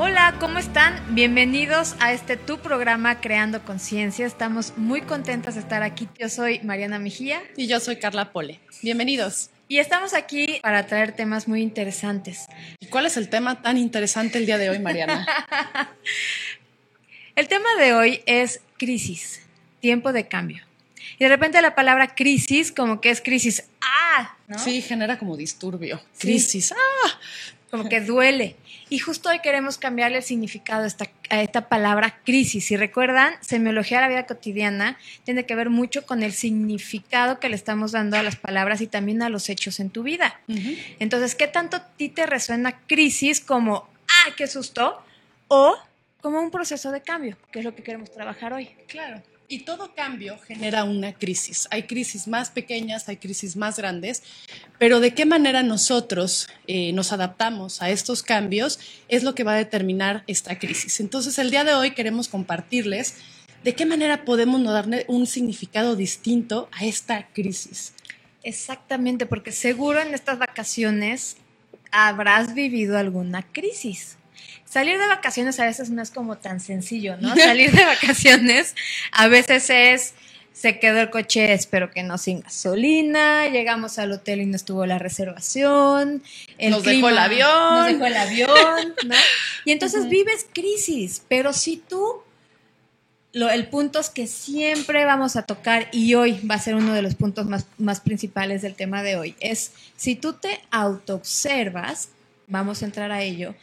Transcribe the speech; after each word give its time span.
Hola, 0.00 0.36
¿cómo 0.38 0.60
están? 0.60 0.94
Bienvenidos 1.16 1.96
a 1.98 2.12
este 2.12 2.36
tu 2.36 2.60
programa 2.60 3.20
Creando 3.20 3.64
Conciencia. 3.64 4.26
Estamos 4.26 4.74
muy 4.76 5.00
contentas 5.00 5.56
de 5.56 5.60
estar 5.60 5.82
aquí. 5.82 6.08
Yo 6.20 6.28
soy 6.28 6.60
Mariana 6.60 7.00
Mejía. 7.00 7.42
Y 7.56 7.66
yo 7.66 7.80
soy 7.80 7.96
Carla 7.96 8.30
Pole. 8.30 8.60
Bienvenidos. 8.80 9.50
Y 9.66 9.78
estamos 9.78 10.14
aquí 10.14 10.60
para 10.62 10.86
traer 10.86 11.16
temas 11.16 11.48
muy 11.48 11.62
interesantes. 11.62 12.46
¿Y 12.78 12.86
cuál 12.86 13.06
es 13.06 13.16
el 13.16 13.28
tema 13.28 13.60
tan 13.60 13.76
interesante 13.76 14.38
el 14.38 14.46
día 14.46 14.56
de 14.56 14.70
hoy, 14.70 14.78
Mariana? 14.78 15.26
el 17.34 17.48
tema 17.48 17.68
de 17.80 17.92
hoy 17.92 18.22
es 18.26 18.60
crisis, 18.76 19.40
tiempo 19.80 20.12
de 20.12 20.28
cambio. 20.28 20.62
Y 21.18 21.24
de 21.24 21.28
repente 21.28 21.60
la 21.60 21.74
palabra 21.74 22.14
crisis, 22.14 22.70
como 22.70 23.00
que 23.00 23.10
es 23.10 23.20
crisis, 23.20 23.64
¡ah! 23.80 24.36
Sí, 24.58 24.80
genera 24.80 25.18
como 25.18 25.36
disturbio. 25.36 26.00
Crisis, 26.20 26.70
¡ah! 26.70 27.18
Como 27.70 27.88
que 27.88 28.00
duele. 28.00 28.56
Y 28.88 28.98
justo 28.98 29.28
hoy 29.28 29.40
queremos 29.40 29.76
cambiarle 29.76 30.18
el 30.18 30.22
significado 30.22 30.84
a 30.84 30.86
esta, 30.86 31.06
a 31.28 31.42
esta 31.42 31.68
palabra 31.68 32.18
crisis. 32.24 32.66
Si 32.66 32.76
recuerdan, 32.76 33.34
semiología 33.42 33.98
de 33.98 34.02
la 34.02 34.08
vida 34.08 34.26
cotidiana 34.26 34.98
tiene 35.24 35.44
que 35.44 35.54
ver 35.54 35.68
mucho 35.68 36.06
con 36.06 36.22
el 36.22 36.32
significado 36.32 37.40
que 37.40 37.50
le 37.50 37.56
estamos 37.56 37.92
dando 37.92 38.16
a 38.16 38.22
las 38.22 38.36
palabras 38.36 38.80
y 38.80 38.86
también 38.86 39.22
a 39.22 39.28
los 39.28 39.50
hechos 39.50 39.80
en 39.80 39.90
tu 39.90 40.02
vida. 40.02 40.40
Entonces, 40.98 41.34
¿qué 41.34 41.46
tanto 41.46 41.76
a 41.76 41.86
ti 41.86 42.08
te 42.08 42.24
resuena 42.24 42.80
crisis 42.86 43.40
como, 43.40 43.88
ah, 44.08 44.30
qué 44.36 44.46
susto? 44.46 45.02
O 45.48 45.76
como 46.22 46.40
un 46.40 46.50
proceso 46.50 46.90
de 46.90 47.02
cambio, 47.02 47.36
que 47.52 47.58
es 47.58 47.64
lo 47.64 47.74
que 47.74 47.82
queremos 47.82 48.10
trabajar 48.10 48.52
hoy. 48.52 48.70
Claro. 48.86 49.22
Y 49.50 49.60
todo 49.60 49.94
cambio 49.94 50.38
genera 50.46 50.84
una 50.84 51.14
crisis. 51.14 51.68
Hay 51.70 51.84
crisis 51.84 52.28
más 52.28 52.50
pequeñas, 52.50 53.08
hay 53.08 53.16
crisis 53.16 53.56
más 53.56 53.78
grandes, 53.78 54.22
pero 54.78 55.00
de 55.00 55.14
qué 55.14 55.24
manera 55.24 55.62
nosotros 55.62 56.50
eh, 56.66 56.92
nos 56.92 57.14
adaptamos 57.14 57.80
a 57.80 57.88
estos 57.88 58.22
cambios 58.22 58.78
es 59.08 59.22
lo 59.22 59.34
que 59.34 59.44
va 59.44 59.54
a 59.54 59.56
determinar 59.56 60.22
esta 60.26 60.58
crisis. 60.58 61.00
Entonces, 61.00 61.38
el 61.38 61.50
día 61.50 61.64
de 61.64 61.72
hoy 61.72 61.92
queremos 61.92 62.28
compartirles 62.28 63.14
de 63.64 63.74
qué 63.74 63.86
manera 63.86 64.26
podemos 64.26 64.62
darle 64.64 65.06
un 65.08 65.26
significado 65.26 65.96
distinto 65.96 66.68
a 66.72 66.84
esta 66.84 67.28
crisis. 67.28 67.94
Exactamente, 68.42 69.24
porque 69.24 69.52
seguro 69.52 70.02
en 70.02 70.12
estas 70.12 70.38
vacaciones 70.38 71.38
habrás 71.90 72.52
vivido 72.52 72.98
alguna 72.98 73.42
crisis 73.42 74.17
salir 74.68 74.98
de 74.98 75.06
vacaciones 75.06 75.58
a 75.60 75.64
veces 75.64 75.90
no 75.90 76.02
es 76.02 76.10
como 76.10 76.36
tan 76.36 76.60
sencillo, 76.60 77.16
¿no? 77.16 77.34
Salir 77.36 77.72
de 77.72 77.84
vacaciones 77.84 78.74
a 79.12 79.28
veces 79.28 79.70
es, 79.70 80.14
se 80.52 80.78
quedó 80.78 81.00
el 81.00 81.10
coche, 81.10 81.52
espero 81.52 81.90
que 81.90 82.02
no 82.02 82.18
sin 82.18 82.40
gasolina, 82.40 83.48
llegamos 83.48 83.98
al 83.98 84.12
hotel 84.12 84.40
y 84.40 84.46
no 84.46 84.56
estuvo 84.56 84.84
la 84.86 84.98
reservación, 84.98 86.22
nos 86.58 86.82
dejó 86.82 87.08
el 87.08 87.18
avión. 87.18 87.48
Nos 87.50 87.86
dejó 87.86 88.06
el 88.06 88.16
avión, 88.16 88.94
¿no? 89.06 89.14
Y 89.64 89.72
entonces 89.72 90.08
vives 90.08 90.46
crisis, 90.52 91.22
pero 91.28 91.52
si 91.52 91.78
tú 91.78 92.22
lo, 93.32 93.50
el 93.50 93.68
punto 93.68 94.00
es 94.00 94.08
que 94.08 94.26
siempre 94.26 95.04
vamos 95.04 95.36
a 95.36 95.42
tocar, 95.42 95.88
y 95.92 96.14
hoy 96.14 96.40
va 96.40 96.56
a 96.56 96.58
ser 96.58 96.74
uno 96.74 96.92
de 96.92 97.02
los 97.02 97.14
puntos 97.14 97.46
más, 97.46 97.66
más 97.78 98.00
principales 98.00 98.62
del 98.62 98.74
tema 98.74 99.02
de 99.02 99.16
hoy, 99.16 99.36
es 99.40 99.72
si 99.96 100.16
tú 100.16 100.32
te 100.32 100.60
autoobservas, 100.70 102.08
vamos 102.48 102.82
a 102.82 102.86
entrar 102.86 103.12
a 103.12 103.22
ello, 103.22 103.54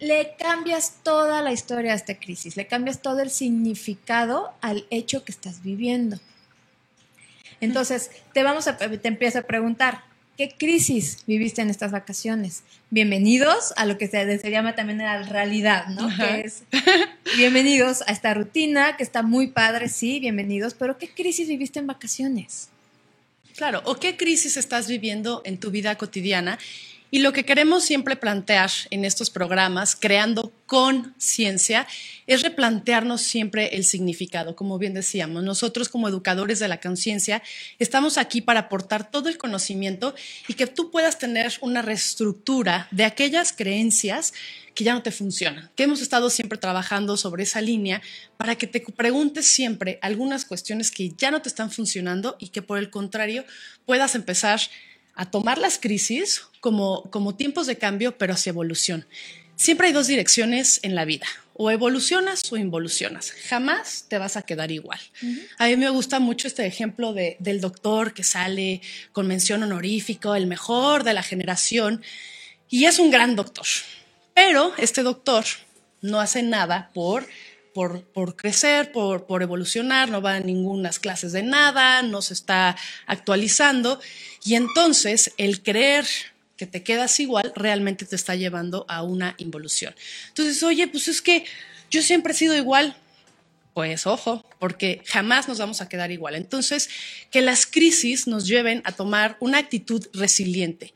le 0.00 0.34
cambias 0.38 0.98
toda 1.02 1.42
la 1.42 1.52
historia 1.52 1.92
a 1.92 1.96
esta 1.96 2.18
crisis, 2.18 2.56
le 2.56 2.66
cambias 2.66 3.00
todo 3.00 3.20
el 3.20 3.30
significado 3.30 4.52
al 4.60 4.86
hecho 4.90 5.24
que 5.24 5.32
estás 5.32 5.62
viviendo. 5.62 6.18
Entonces, 7.60 8.10
te 8.32 8.42
vamos 8.42 8.68
a 8.68 8.76
te 8.76 9.08
empiezo 9.08 9.38
a 9.38 9.42
preguntar, 9.42 10.02
¿qué 10.36 10.50
crisis 10.50 11.24
viviste 11.26 11.62
en 11.62 11.70
estas 11.70 11.92
vacaciones? 11.92 12.62
Bienvenidos 12.90 13.72
a 13.76 13.86
lo 13.86 13.96
que 13.96 14.08
se, 14.08 14.38
se 14.38 14.50
llama 14.50 14.74
también 14.74 14.98
la 14.98 15.22
realidad, 15.22 15.86
¿no? 15.88 16.08
Que 16.14 16.40
es 16.40 16.64
bienvenidos 17.36 18.02
a 18.02 18.12
esta 18.12 18.34
rutina 18.34 18.96
que 18.96 19.02
está 19.02 19.22
muy 19.22 19.46
padre, 19.46 19.88
sí, 19.88 20.20
bienvenidos, 20.20 20.74
pero 20.74 20.98
¿qué 20.98 21.08
crisis 21.08 21.48
viviste 21.48 21.78
en 21.78 21.86
vacaciones? 21.86 22.68
Claro, 23.56 23.82
o 23.84 23.94
qué 23.96 24.16
crisis 24.16 24.56
estás 24.56 24.88
viviendo 24.88 25.40
en 25.44 25.58
tu 25.58 25.70
vida 25.70 25.96
cotidiana 25.96 26.58
y 27.14 27.20
lo 27.20 27.32
que 27.32 27.44
queremos 27.44 27.84
siempre 27.84 28.16
plantear 28.16 28.72
en 28.90 29.04
estos 29.04 29.30
programas, 29.30 29.94
creando 29.94 30.52
conciencia, 30.66 31.86
es 32.26 32.42
replantearnos 32.42 33.20
siempre 33.20 33.76
el 33.76 33.84
significado. 33.84 34.56
Como 34.56 34.78
bien 34.78 34.94
decíamos, 34.94 35.44
nosotros 35.44 35.88
como 35.88 36.08
educadores 36.08 36.58
de 36.58 36.66
la 36.66 36.80
conciencia 36.80 37.40
estamos 37.78 38.18
aquí 38.18 38.40
para 38.40 38.62
aportar 38.62 39.12
todo 39.12 39.28
el 39.28 39.38
conocimiento 39.38 40.16
y 40.48 40.54
que 40.54 40.66
tú 40.66 40.90
puedas 40.90 41.16
tener 41.20 41.52
una 41.60 41.82
reestructura 41.82 42.88
de 42.90 43.04
aquellas 43.04 43.52
creencias 43.52 44.34
que 44.74 44.82
ya 44.82 44.92
no 44.92 45.04
te 45.04 45.12
funcionan, 45.12 45.70
que 45.76 45.84
hemos 45.84 46.02
estado 46.02 46.30
siempre 46.30 46.58
trabajando 46.58 47.16
sobre 47.16 47.44
esa 47.44 47.60
línea 47.60 48.02
para 48.36 48.56
que 48.56 48.66
te 48.66 48.80
preguntes 48.80 49.46
siempre 49.46 50.00
algunas 50.02 50.44
cuestiones 50.44 50.90
que 50.90 51.12
ya 51.16 51.30
no 51.30 51.42
te 51.42 51.48
están 51.48 51.70
funcionando 51.70 52.34
y 52.40 52.48
que 52.48 52.60
por 52.60 52.78
el 52.78 52.90
contrario 52.90 53.44
puedas 53.86 54.16
empezar 54.16 54.58
a 54.58 54.68
tomar 55.30 55.58
las 55.58 55.78
crisis 55.78 56.42
como, 56.60 57.02
como 57.10 57.34
tiempos 57.34 57.66
de 57.66 57.78
cambio, 57.78 58.18
pero 58.18 58.34
hacia 58.34 58.50
evolución. 58.50 59.06
Siempre 59.56 59.86
hay 59.86 59.92
dos 59.92 60.08
direcciones 60.08 60.80
en 60.82 60.94
la 60.94 61.04
vida, 61.04 61.26
o 61.54 61.70
evolucionas 61.70 62.50
o 62.50 62.56
involucionas. 62.56 63.30
Jamás 63.48 64.06
te 64.08 64.18
vas 64.18 64.36
a 64.36 64.42
quedar 64.42 64.72
igual. 64.72 64.98
A 65.58 65.66
mí 65.68 65.76
me 65.76 65.90
gusta 65.90 66.18
mucho 66.18 66.48
este 66.48 66.66
ejemplo 66.66 67.12
de, 67.12 67.36
del 67.38 67.60
doctor 67.60 68.12
que 68.14 68.24
sale 68.24 68.80
con 69.12 69.28
mención 69.28 69.62
honorífico, 69.62 70.34
el 70.34 70.46
mejor 70.46 71.04
de 71.04 71.14
la 71.14 71.22
generación, 71.22 72.02
y 72.68 72.86
es 72.86 72.98
un 72.98 73.10
gran 73.10 73.36
doctor. 73.36 73.66
Pero 74.34 74.72
este 74.78 75.04
doctor 75.04 75.44
no 76.00 76.20
hace 76.20 76.42
nada 76.42 76.90
por 76.92 77.24
por, 77.74 78.36
crecer, 78.36 78.92
por, 78.92 79.26
por, 79.26 79.42
evolucionar, 79.42 80.08
no 80.08 80.22
va 80.22 80.36
a 80.36 80.40
ninguna 80.40 80.90
clases 80.90 81.32
de 81.32 81.42
nada, 81.42 82.02
no 82.02 82.22
se 82.22 82.32
está 82.32 82.76
actualizando. 83.06 84.00
Y 84.44 84.54
entonces 84.54 85.32
el 85.38 85.62
creer 85.62 86.06
que 86.56 86.66
te 86.66 86.84
quedas 86.84 87.18
igual 87.18 87.52
realmente 87.56 88.06
te 88.06 88.14
está 88.14 88.36
llevando 88.36 88.86
a 88.88 89.02
una 89.02 89.34
involución. 89.38 89.94
Entonces, 90.28 90.62
oye, 90.62 90.86
pues 90.86 91.08
es 91.08 91.20
que 91.20 91.44
yo 91.90 92.00
siempre 92.00 92.32
he 92.32 92.36
sido 92.36 92.56
igual. 92.56 92.96
Pues 93.74 94.06
ojo, 94.06 94.48
porque 94.60 95.02
jamás 95.04 95.48
nos 95.48 95.58
vamos 95.58 95.80
a 95.80 95.88
quedar 95.88 96.12
igual. 96.12 96.36
Entonces, 96.36 96.88
que 97.32 97.42
las 97.42 97.66
crisis 97.66 98.28
nos 98.28 98.46
lleven 98.46 98.82
a 98.84 98.92
tomar 98.92 99.36
una 99.40 99.58
actitud 99.58 100.06
resiliente. 100.12 100.94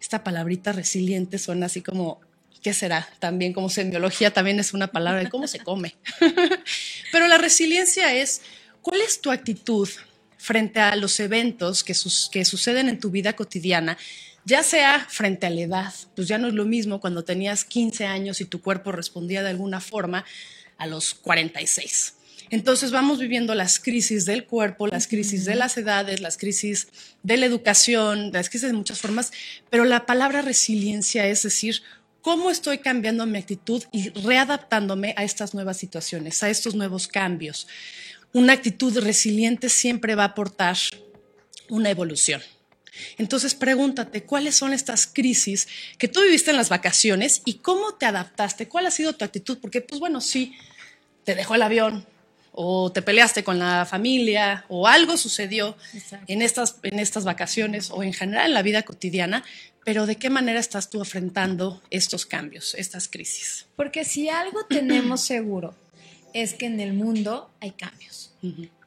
Esta 0.00 0.22
palabrita 0.22 0.70
resiliente 0.70 1.38
suena 1.38 1.66
así 1.66 1.80
como 1.82 2.20
¿qué 2.62 2.72
será? 2.72 3.08
También 3.18 3.52
como 3.52 3.68
semiología 3.68 4.32
también 4.32 4.60
es 4.60 4.72
una 4.72 4.86
palabra 4.86 5.20
de 5.22 5.28
cómo 5.28 5.46
se 5.46 5.58
come. 5.58 5.96
Pero 7.12 7.26
la 7.26 7.38
resiliencia 7.38 8.14
es, 8.14 8.42
¿cuál 8.80 9.00
es 9.00 9.20
tu 9.20 9.30
actitud 9.30 9.88
frente 10.38 10.80
a 10.80 10.96
los 10.96 11.18
eventos 11.20 11.84
que, 11.84 11.94
que 12.30 12.44
suceden 12.44 12.88
en 12.88 13.00
tu 13.00 13.10
vida 13.10 13.34
cotidiana? 13.34 13.98
Ya 14.44 14.62
sea 14.62 15.06
frente 15.08 15.46
a 15.46 15.50
la 15.50 15.60
edad, 15.60 15.94
pues 16.16 16.28
ya 16.28 16.38
no 16.38 16.48
es 16.48 16.54
lo 16.54 16.64
mismo 16.64 17.00
cuando 17.00 17.24
tenías 17.24 17.64
15 17.64 18.06
años 18.06 18.40
y 18.40 18.44
tu 18.44 18.60
cuerpo 18.60 18.92
respondía 18.92 19.42
de 19.42 19.50
alguna 19.50 19.80
forma 19.80 20.24
a 20.78 20.86
los 20.86 21.14
46. 21.14 22.14
Entonces 22.50 22.90
vamos 22.90 23.18
viviendo 23.18 23.54
las 23.54 23.78
crisis 23.78 24.26
del 24.26 24.44
cuerpo, 24.44 24.86
las 24.86 25.06
crisis 25.06 25.46
de 25.46 25.54
las 25.54 25.78
edades, 25.78 26.20
las 26.20 26.36
crisis 26.36 26.88
de 27.22 27.38
la 27.38 27.46
educación, 27.46 28.30
las 28.30 28.50
crisis 28.50 28.68
de 28.68 28.74
muchas 28.74 29.00
formas, 29.00 29.32
pero 29.70 29.84
la 29.84 30.04
palabra 30.04 30.42
resiliencia 30.42 31.26
es 31.26 31.42
decir, 31.42 31.82
cómo 32.22 32.50
estoy 32.50 32.78
cambiando 32.78 33.26
mi 33.26 33.38
actitud 33.38 33.82
y 33.92 34.08
readaptándome 34.10 35.12
a 35.16 35.24
estas 35.24 35.52
nuevas 35.54 35.76
situaciones, 35.76 36.42
a 36.42 36.48
estos 36.48 36.74
nuevos 36.74 37.08
cambios. 37.08 37.66
Una 38.32 38.54
actitud 38.54 38.96
resiliente 38.98 39.68
siempre 39.68 40.14
va 40.14 40.22
a 40.22 40.28
aportar 40.28 40.76
una 41.68 41.90
evolución. 41.90 42.40
Entonces 43.18 43.54
pregúntate 43.54 44.22
cuáles 44.22 44.54
son 44.54 44.72
estas 44.72 45.06
crisis 45.06 45.66
que 45.98 46.08
tú 46.08 46.22
viviste 46.22 46.50
en 46.50 46.56
las 46.56 46.68
vacaciones 46.68 47.42
y 47.44 47.54
cómo 47.54 47.94
te 47.94 48.06
adaptaste, 48.06 48.68
cuál 48.68 48.86
ha 48.86 48.90
sido 48.90 49.14
tu 49.14 49.24
actitud, 49.24 49.58
porque 49.60 49.80
pues 49.80 49.98
bueno, 49.98 50.20
sí, 50.20 50.54
te 51.24 51.34
dejó 51.34 51.54
el 51.54 51.62
avión 51.62 52.06
o 52.52 52.92
te 52.92 53.00
peleaste 53.00 53.44
con 53.44 53.58
la 53.58 53.86
familia 53.86 54.66
o 54.68 54.86
algo 54.86 55.16
sucedió 55.16 55.76
en 56.26 56.42
estas, 56.42 56.76
en 56.82 56.98
estas 56.98 57.24
vacaciones 57.24 57.90
o 57.90 58.02
en 58.02 58.12
general 58.12 58.48
en 58.48 58.54
la 58.54 58.62
vida 58.62 58.82
cotidiana, 58.82 59.42
pero 59.84 60.06
¿de 60.06 60.16
qué 60.16 60.30
manera 60.30 60.60
estás 60.60 60.90
tú 60.90 61.00
enfrentando 61.00 61.82
estos 61.90 62.26
cambios, 62.26 62.74
estas 62.74 63.08
crisis? 63.08 63.66
Porque 63.76 64.04
si 64.04 64.28
algo 64.28 64.64
tenemos 64.68 65.22
seguro 65.22 65.74
es 66.32 66.54
que 66.54 66.66
en 66.66 66.80
el 66.80 66.92
mundo 66.92 67.50
hay 67.60 67.72
cambios. 67.72 68.34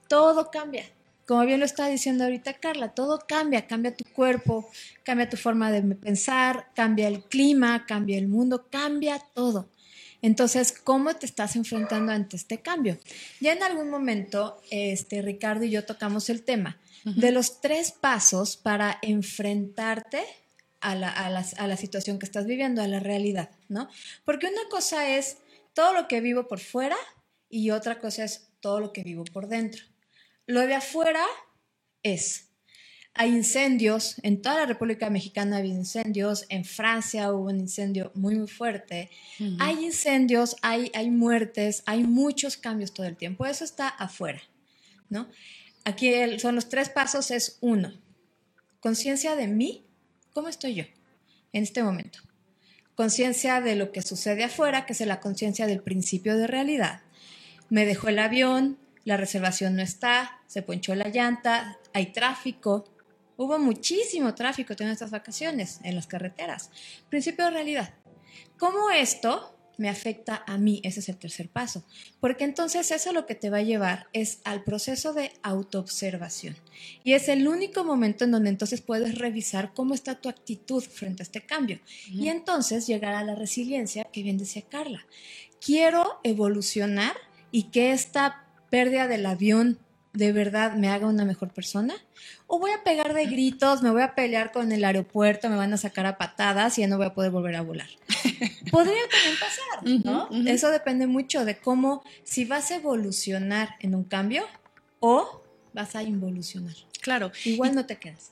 Todo 0.08 0.50
cambia. 0.52 0.86
Como 1.28 1.46
bien 1.46 1.60
lo 1.60 1.66
está 1.66 1.88
diciendo 1.88 2.24
ahorita 2.24 2.56
Carla, 2.56 2.90
todo 2.90 3.24
cambia, 3.28 3.66
cambia 3.66 3.96
tu 3.96 4.04
cuerpo, 4.06 4.70
cambia 5.04 5.30
tu 5.30 5.38
forma 5.38 5.72
de 5.72 5.82
pensar, 5.96 6.68
cambia 6.76 7.08
el 7.08 7.24
clima, 7.24 7.86
cambia 7.88 8.18
el 8.18 8.28
mundo, 8.28 8.68
cambia 8.70 9.20
todo. 9.34 9.68
Entonces, 10.22 10.72
¿cómo 10.72 11.16
te 11.16 11.26
estás 11.26 11.56
enfrentando 11.56 12.12
ante 12.12 12.36
este 12.36 12.60
cambio? 12.60 12.98
Ya 13.40 13.54
en 13.54 13.64
algún 13.64 13.90
momento, 13.90 14.62
este, 14.72 15.22
Ricardo 15.22 15.66
y 15.66 15.72
yo 15.72 15.86
tocamos 15.86 16.30
el 16.30 16.44
tema 16.44 16.78
de 17.04 17.32
los 17.32 17.62
tres 17.62 17.92
pasos 17.92 18.58
para 18.58 18.98
enfrentarte 19.04 20.24
a 20.86 20.96
la, 20.96 21.10
a 21.10 21.68
la 21.68 21.78
situación 21.78 22.20
que 22.20 22.26
estás 22.26 22.46
viviendo, 22.46 22.82
a 22.82 22.88
la 22.88 23.00
realidad, 23.00 23.50
¿no? 23.70 23.90
Porque 24.24 24.48
una 24.48 24.70
cosa 24.70 25.18
es 25.18 25.38
todo 25.74 25.94
lo 25.94 26.08
que 26.08 26.22
vivo 26.22 26.48
por 26.48 26.60
fuera 26.60 26.96
y 27.50 27.72
otra 27.72 28.00
cosa 28.00 28.24
es 28.24 28.50
todo 28.60 28.80
lo 28.80 28.94
que 28.94 29.04
vivo 29.04 29.24
por 29.26 29.48
dentro. 29.48 29.84
Lo 30.46 30.62
de 30.62 30.76
afuera 30.76 31.24
es, 32.04 32.50
hay 33.16 33.32
incendios, 33.32 34.16
en 34.22 34.42
toda 34.42 34.58
la 34.58 34.66
República 34.68 35.10
Mexicana 35.10 35.58
hay 35.58 35.72
incendios, 35.72 36.46
en 36.50 36.66
Francia 36.66 37.32
hubo 37.34 37.50
un 37.50 37.60
incendio 37.60 38.12
muy, 38.14 38.36
muy 38.36 38.48
fuerte, 38.48 39.10
hay 39.60 39.86
incendios, 39.86 40.56
hay, 40.62 40.92
hay 40.94 41.10
muertes, 41.10 41.82
hay 41.88 42.04
muchos 42.04 42.58
cambios 42.58 42.94
todo 42.94 43.08
el 43.08 43.18
tiempo, 43.18 43.46
eso 43.46 43.64
está 43.64 43.88
afuera, 43.88 44.44
¿no? 45.10 45.28
Aquí 45.84 46.12
son 46.40 46.56
los 46.56 46.70
tres 46.70 46.90
pasos, 46.90 47.32
es 47.32 47.58
uno, 47.62 47.94
conciencia 48.80 49.36
de 49.36 49.48
mí, 49.48 49.86
¿cómo 50.36 50.50
estoy 50.50 50.76
yo 50.76 50.84
en 51.54 51.64
este 51.64 51.82
momento? 51.82 52.20
Conciencia 52.94 53.62
de 53.62 53.76
lo 53.76 53.92
que 53.92 54.02
sucede 54.02 54.44
afuera, 54.44 54.86
que 54.86 54.94
es 54.94 55.00
la 55.00 55.22
conciencia 55.22 55.66
del 55.66 55.82
principio 55.82 56.38
de 56.38 56.46
realidad. 56.46 57.02
Me 57.70 57.86
dejó 57.86 58.10
el 58.10 58.20
avión, 58.20 58.78
la 59.06 59.18
reservación 59.18 59.76
no 59.76 59.82
está, 59.82 60.42
se 60.46 60.62
ponchó 60.62 60.94
la 60.94 61.08
llanta, 61.08 61.80
hay 61.94 62.08
tráfico. 62.08 62.86
Hubo 63.38 63.58
muchísimo 63.60 64.36
tráfico 64.36 64.74
en 64.78 64.90
estas 64.90 65.12
vacaciones 65.12 65.80
en 65.84 65.96
las 65.96 66.06
carreteras. 66.06 66.70
Principio 67.10 67.46
de 67.46 67.52
realidad. 67.52 67.94
¿Cómo 68.58 68.92
esto 68.92 69.55
me 69.78 69.90
afecta 69.90 70.44
a 70.48 70.58
mí? 70.58 70.82
Ese 70.84 71.00
es 71.00 71.10
el 71.10 71.18
tercer 71.18 71.50
paso. 71.50 71.84
Porque 72.20 72.44
entonces 72.44 72.92
eso 72.92 73.12
lo 73.12 73.26
que 73.26 73.36
te 73.36 73.50
va 73.50 73.58
a 73.58 73.64
llevar 73.64 74.08
es 74.14 74.40
al 74.44 74.64
proceso 74.64 75.14
de 75.14 75.32
autoobservación. 75.44 76.56
Y 77.04 77.14
es 77.14 77.28
el 77.30 77.48
único 77.48 77.84
momento 77.84 78.26
en 78.26 78.32
donde 78.32 78.50
entonces 78.50 78.82
puedes 78.82 79.18
revisar 79.18 79.74
cómo 79.74 79.94
está 79.94 80.16
tu 80.16 80.30
actitud 80.30 80.84
frente 80.84 81.22
a 81.22 81.26
este 81.26 81.42
cambio. 81.42 81.80
Y 82.12 82.30
entonces 82.30 82.88
llegar 82.88 83.14
a 83.14 83.24
la 83.24 83.36
resiliencia 83.36 84.06
que 84.06 84.24
bien 84.24 84.38
decía 84.38 84.64
Carla. 84.68 85.06
Quiero 85.60 86.20
evolucionar 86.24 87.16
y 87.52 87.64
que 87.72 87.92
esta 87.92 88.46
pérdida 88.70 89.08
del 89.08 89.26
avión 89.26 89.80
de 90.16 90.32
verdad 90.32 90.74
me 90.74 90.90
haga 90.90 91.08
una 91.08 91.26
mejor 91.26 91.54
persona? 91.54 91.94
¿O 92.48 92.60
voy 92.60 92.72
a 92.72 92.84
pegar 92.84 93.14
de 93.14 93.26
gritos, 93.26 93.82
me 93.82 93.92
voy 93.92 94.02
a 94.02 94.16
pelear 94.16 94.52
con 94.52 94.72
el 94.72 94.84
aeropuerto, 94.84 95.50
me 95.50 95.56
van 95.56 95.74
a 95.74 95.78
sacar 95.78 96.06
a 96.06 96.18
patadas 96.18 96.78
y 96.78 96.82
ya 96.82 96.88
no 96.88 96.98
voy 96.98 97.08
a 97.08 97.14
poder 97.14 97.32
volver 97.32 97.56
a 97.56 97.62
volar? 97.62 97.90
Podría 98.72 99.02
también 99.10 99.36
pasar, 99.40 100.06
¿no? 100.06 100.30
Eso 100.50 100.70
depende 100.70 101.08
mucho 101.08 101.46
de 101.46 101.58
cómo, 101.58 102.04
si 102.24 102.46
vas 102.46 102.72
a 102.72 102.76
evolucionar 102.76 103.76
en 103.80 103.96
un 103.96 104.04
cambio 104.04 104.46
o 105.00 105.44
vas 105.74 105.96
a 105.96 106.04
involucionar. 106.04 106.76
Claro. 107.02 107.32
Igual 107.44 107.76
no 107.76 107.86
te 107.86 107.98
quedas. 107.98 108.32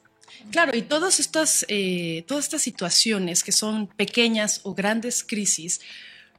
Claro, 0.52 0.76
y 0.76 0.82
todas 0.82 1.20
estas, 1.20 1.66
eh, 1.68 2.24
todas 2.28 2.46
estas 2.46 2.62
situaciones 2.62 3.44
que 3.44 3.52
son 3.52 3.88
pequeñas 3.88 4.62
o 4.64 4.74
grandes 4.74 5.24
crisis, 5.24 5.82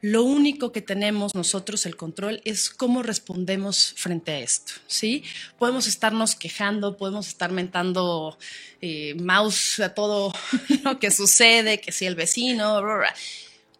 lo 0.04 0.22
único 0.22 0.70
que 0.70 0.82
tenemos 0.82 1.34
nosotros 1.34 1.86
el 1.86 1.96
control 1.96 2.42
es 2.44 2.68
cómo 2.68 3.02
respondemos 3.02 3.94
frente 3.96 4.32
a 4.32 4.40
esto, 4.40 4.74
¿sí? 4.86 5.24
Podemos 5.58 5.86
estarnos 5.86 6.34
quejando, 6.34 6.98
podemos 6.98 7.26
estar 7.26 7.50
mentando 7.52 8.36
eh, 8.82 9.14
mouse 9.14 9.80
a 9.80 9.94
todo 9.94 10.34
lo 10.84 10.98
que 10.98 11.10
sucede, 11.10 11.80
que 11.80 11.90
si 11.90 12.04
el 12.04 12.16
vecino, 12.16 12.82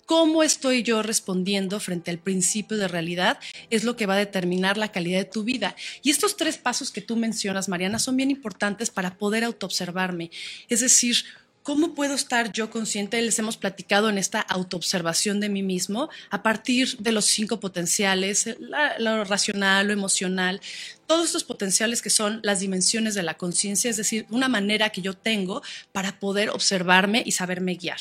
cómo 0.07 0.43
estoy 0.43 0.83
yo 0.83 1.03
respondiendo 1.03 1.79
frente 1.79 2.11
al 2.11 2.19
principio 2.19 2.79
de 2.79 2.89
realidad 2.89 3.39
es 3.69 3.85
lo 3.85 3.95
que 3.95 4.07
va 4.07 4.15
a 4.15 4.19
determinar 4.19 4.79
la 4.79 4.93
calidad 4.93 5.19
de 5.19 5.25
tu 5.27 5.45
vida. 5.45 5.77
Y 6.03 6.09
estos 6.09 6.39
tres 6.39 6.57
pasos 6.57 6.91
que 6.91 7.03
tú 7.03 7.17
mencionas, 7.17 7.69
Mariana, 7.69 7.99
son 7.99 8.17
bien 8.17 8.31
importantes 8.31 8.89
para 8.89 9.19
poder 9.19 9.45
autoobservarme. 9.45 10.31
Es 10.71 10.81
decir, 10.81 11.17
¿Cómo 11.65 11.95
puedo 11.95 12.13
estar 12.13 12.53
yo 12.53 12.69
consciente? 12.69 13.23
Les 13.23 13.39
hemos 13.39 13.57
platicado 13.57 14.11
en 14.11 14.19
esta 14.19 14.39
autoobservación 14.39 15.41
de 15.41 15.49
mí 15.49 15.63
mismo 15.63 16.11
a 16.29 16.43
partir 16.43 16.99
de 16.99 17.11
los 17.11 17.25
cinco 17.25 17.59
potenciales, 17.59 18.55
lo 18.99 19.25
racional, 19.25 19.87
lo 19.87 19.95
emocional, 19.95 20.61
todos 21.07 21.25
estos 21.25 21.43
potenciales 21.43 22.03
que 22.03 22.11
son 22.11 22.41
las 22.43 22.61
dimensiones 22.61 23.15
de 23.15 23.23
la 23.23 23.39
conciencia, 23.39 23.89
es 23.89 23.97
decir, 23.97 24.27
una 24.29 24.51
manera 24.51 24.91
que 24.91 25.01
yo 25.01 25.15
tengo 25.15 25.63
para 25.91 26.21
poder 26.21 26.51
observarme 26.51 27.23
y 27.25 27.33
saberme 27.33 27.77
guiar. 27.77 28.01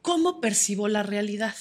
¿Cómo 0.00 0.40
percibo 0.40 0.86
la 0.86 1.02
realidad? 1.02 1.56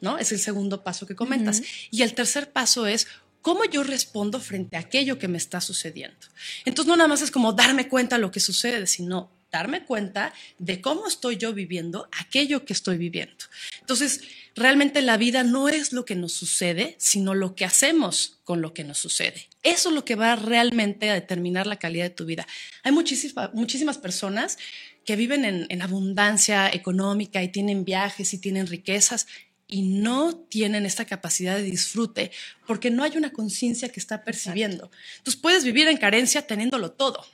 ¿No? 0.00 0.18
Es 0.18 0.32
el 0.32 0.40
segundo 0.40 0.82
paso 0.82 1.06
que 1.06 1.14
comentas. 1.14 1.62
Y 1.92 2.02
el 2.02 2.14
tercer 2.14 2.50
paso 2.50 2.88
es 2.88 3.06
cómo 3.40 3.64
yo 3.66 3.84
respondo 3.84 4.40
frente 4.40 4.76
a 4.76 4.80
aquello 4.80 5.16
que 5.16 5.28
me 5.28 5.38
está 5.38 5.60
sucediendo. 5.60 6.26
Entonces, 6.64 6.88
no 6.88 6.96
nada 6.96 7.06
más 7.06 7.22
es 7.22 7.30
como 7.30 7.52
darme 7.52 7.86
cuenta 7.86 8.16
de 8.16 8.22
lo 8.22 8.32
que 8.32 8.40
sucede, 8.40 8.88
sino 8.88 9.30
darme 9.52 9.84
cuenta 9.84 10.32
de 10.58 10.80
cómo 10.80 11.06
estoy 11.06 11.36
yo 11.36 11.52
viviendo 11.52 12.08
aquello 12.18 12.64
que 12.64 12.72
estoy 12.72 12.96
viviendo. 12.96 13.44
Entonces, 13.80 14.22
realmente 14.56 15.02
la 15.02 15.18
vida 15.18 15.44
no 15.44 15.68
es 15.68 15.92
lo 15.92 16.04
que 16.04 16.16
nos 16.16 16.32
sucede, 16.32 16.96
sino 16.98 17.34
lo 17.34 17.54
que 17.54 17.64
hacemos 17.64 18.40
con 18.44 18.62
lo 18.62 18.72
que 18.72 18.82
nos 18.82 18.98
sucede. 18.98 19.48
Eso 19.62 19.90
es 19.90 19.94
lo 19.94 20.04
que 20.04 20.16
va 20.16 20.34
realmente 20.36 21.10
a 21.10 21.14
determinar 21.14 21.66
la 21.66 21.78
calidad 21.78 22.04
de 22.04 22.10
tu 22.10 22.24
vida. 22.24 22.46
Hay 22.82 22.92
muchísimas 22.92 23.98
personas 23.98 24.58
que 25.04 25.16
viven 25.16 25.44
en, 25.44 25.66
en 25.68 25.82
abundancia 25.82 26.70
económica 26.72 27.42
y 27.42 27.48
tienen 27.48 27.84
viajes 27.84 28.32
y 28.32 28.38
tienen 28.38 28.66
riquezas 28.66 29.26
y 29.66 29.82
no 29.82 30.36
tienen 30.36 30.86
esta 30.86 31.04
capacidad 31.04 31.56
de 31.56 31.62
disfrute 31.62 32.30
porque 32.66 32.90
no 32.90 33.04
hay 33.04 33.16
una 33.16 33.32
conciencia 33.32 33.88
que 33.88 34.00
está 34.00 34.24
percibiendo. 34.24 34.90
Entonces 35.18 35.40
puedes 35.40 35.64
vivir 35.64 35.88
en 35.88 35.96
carencia 35.96 36.46
teniéndolo 36.46 36.92
todo. 36.92 37.24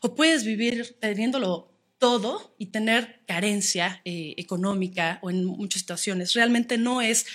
O 0.00 0.14
puedes 0.14 0.44
vivir 0.44 0.96
teniéndolo 1.00 1.72
todo 1.98 2.54
y 2.58 2.66
tener 2.66 3.20
carencia 3.26 4.00
eh, 4.04 4.34
económica 4.36 5.20
o 5.22 5.30
en 5.30 5.44
muchas 5.44 5.82
situaciones. 5.82 6.34
Realmente 6.34 6.76
no 6.76 7.00
es 7.00 7.26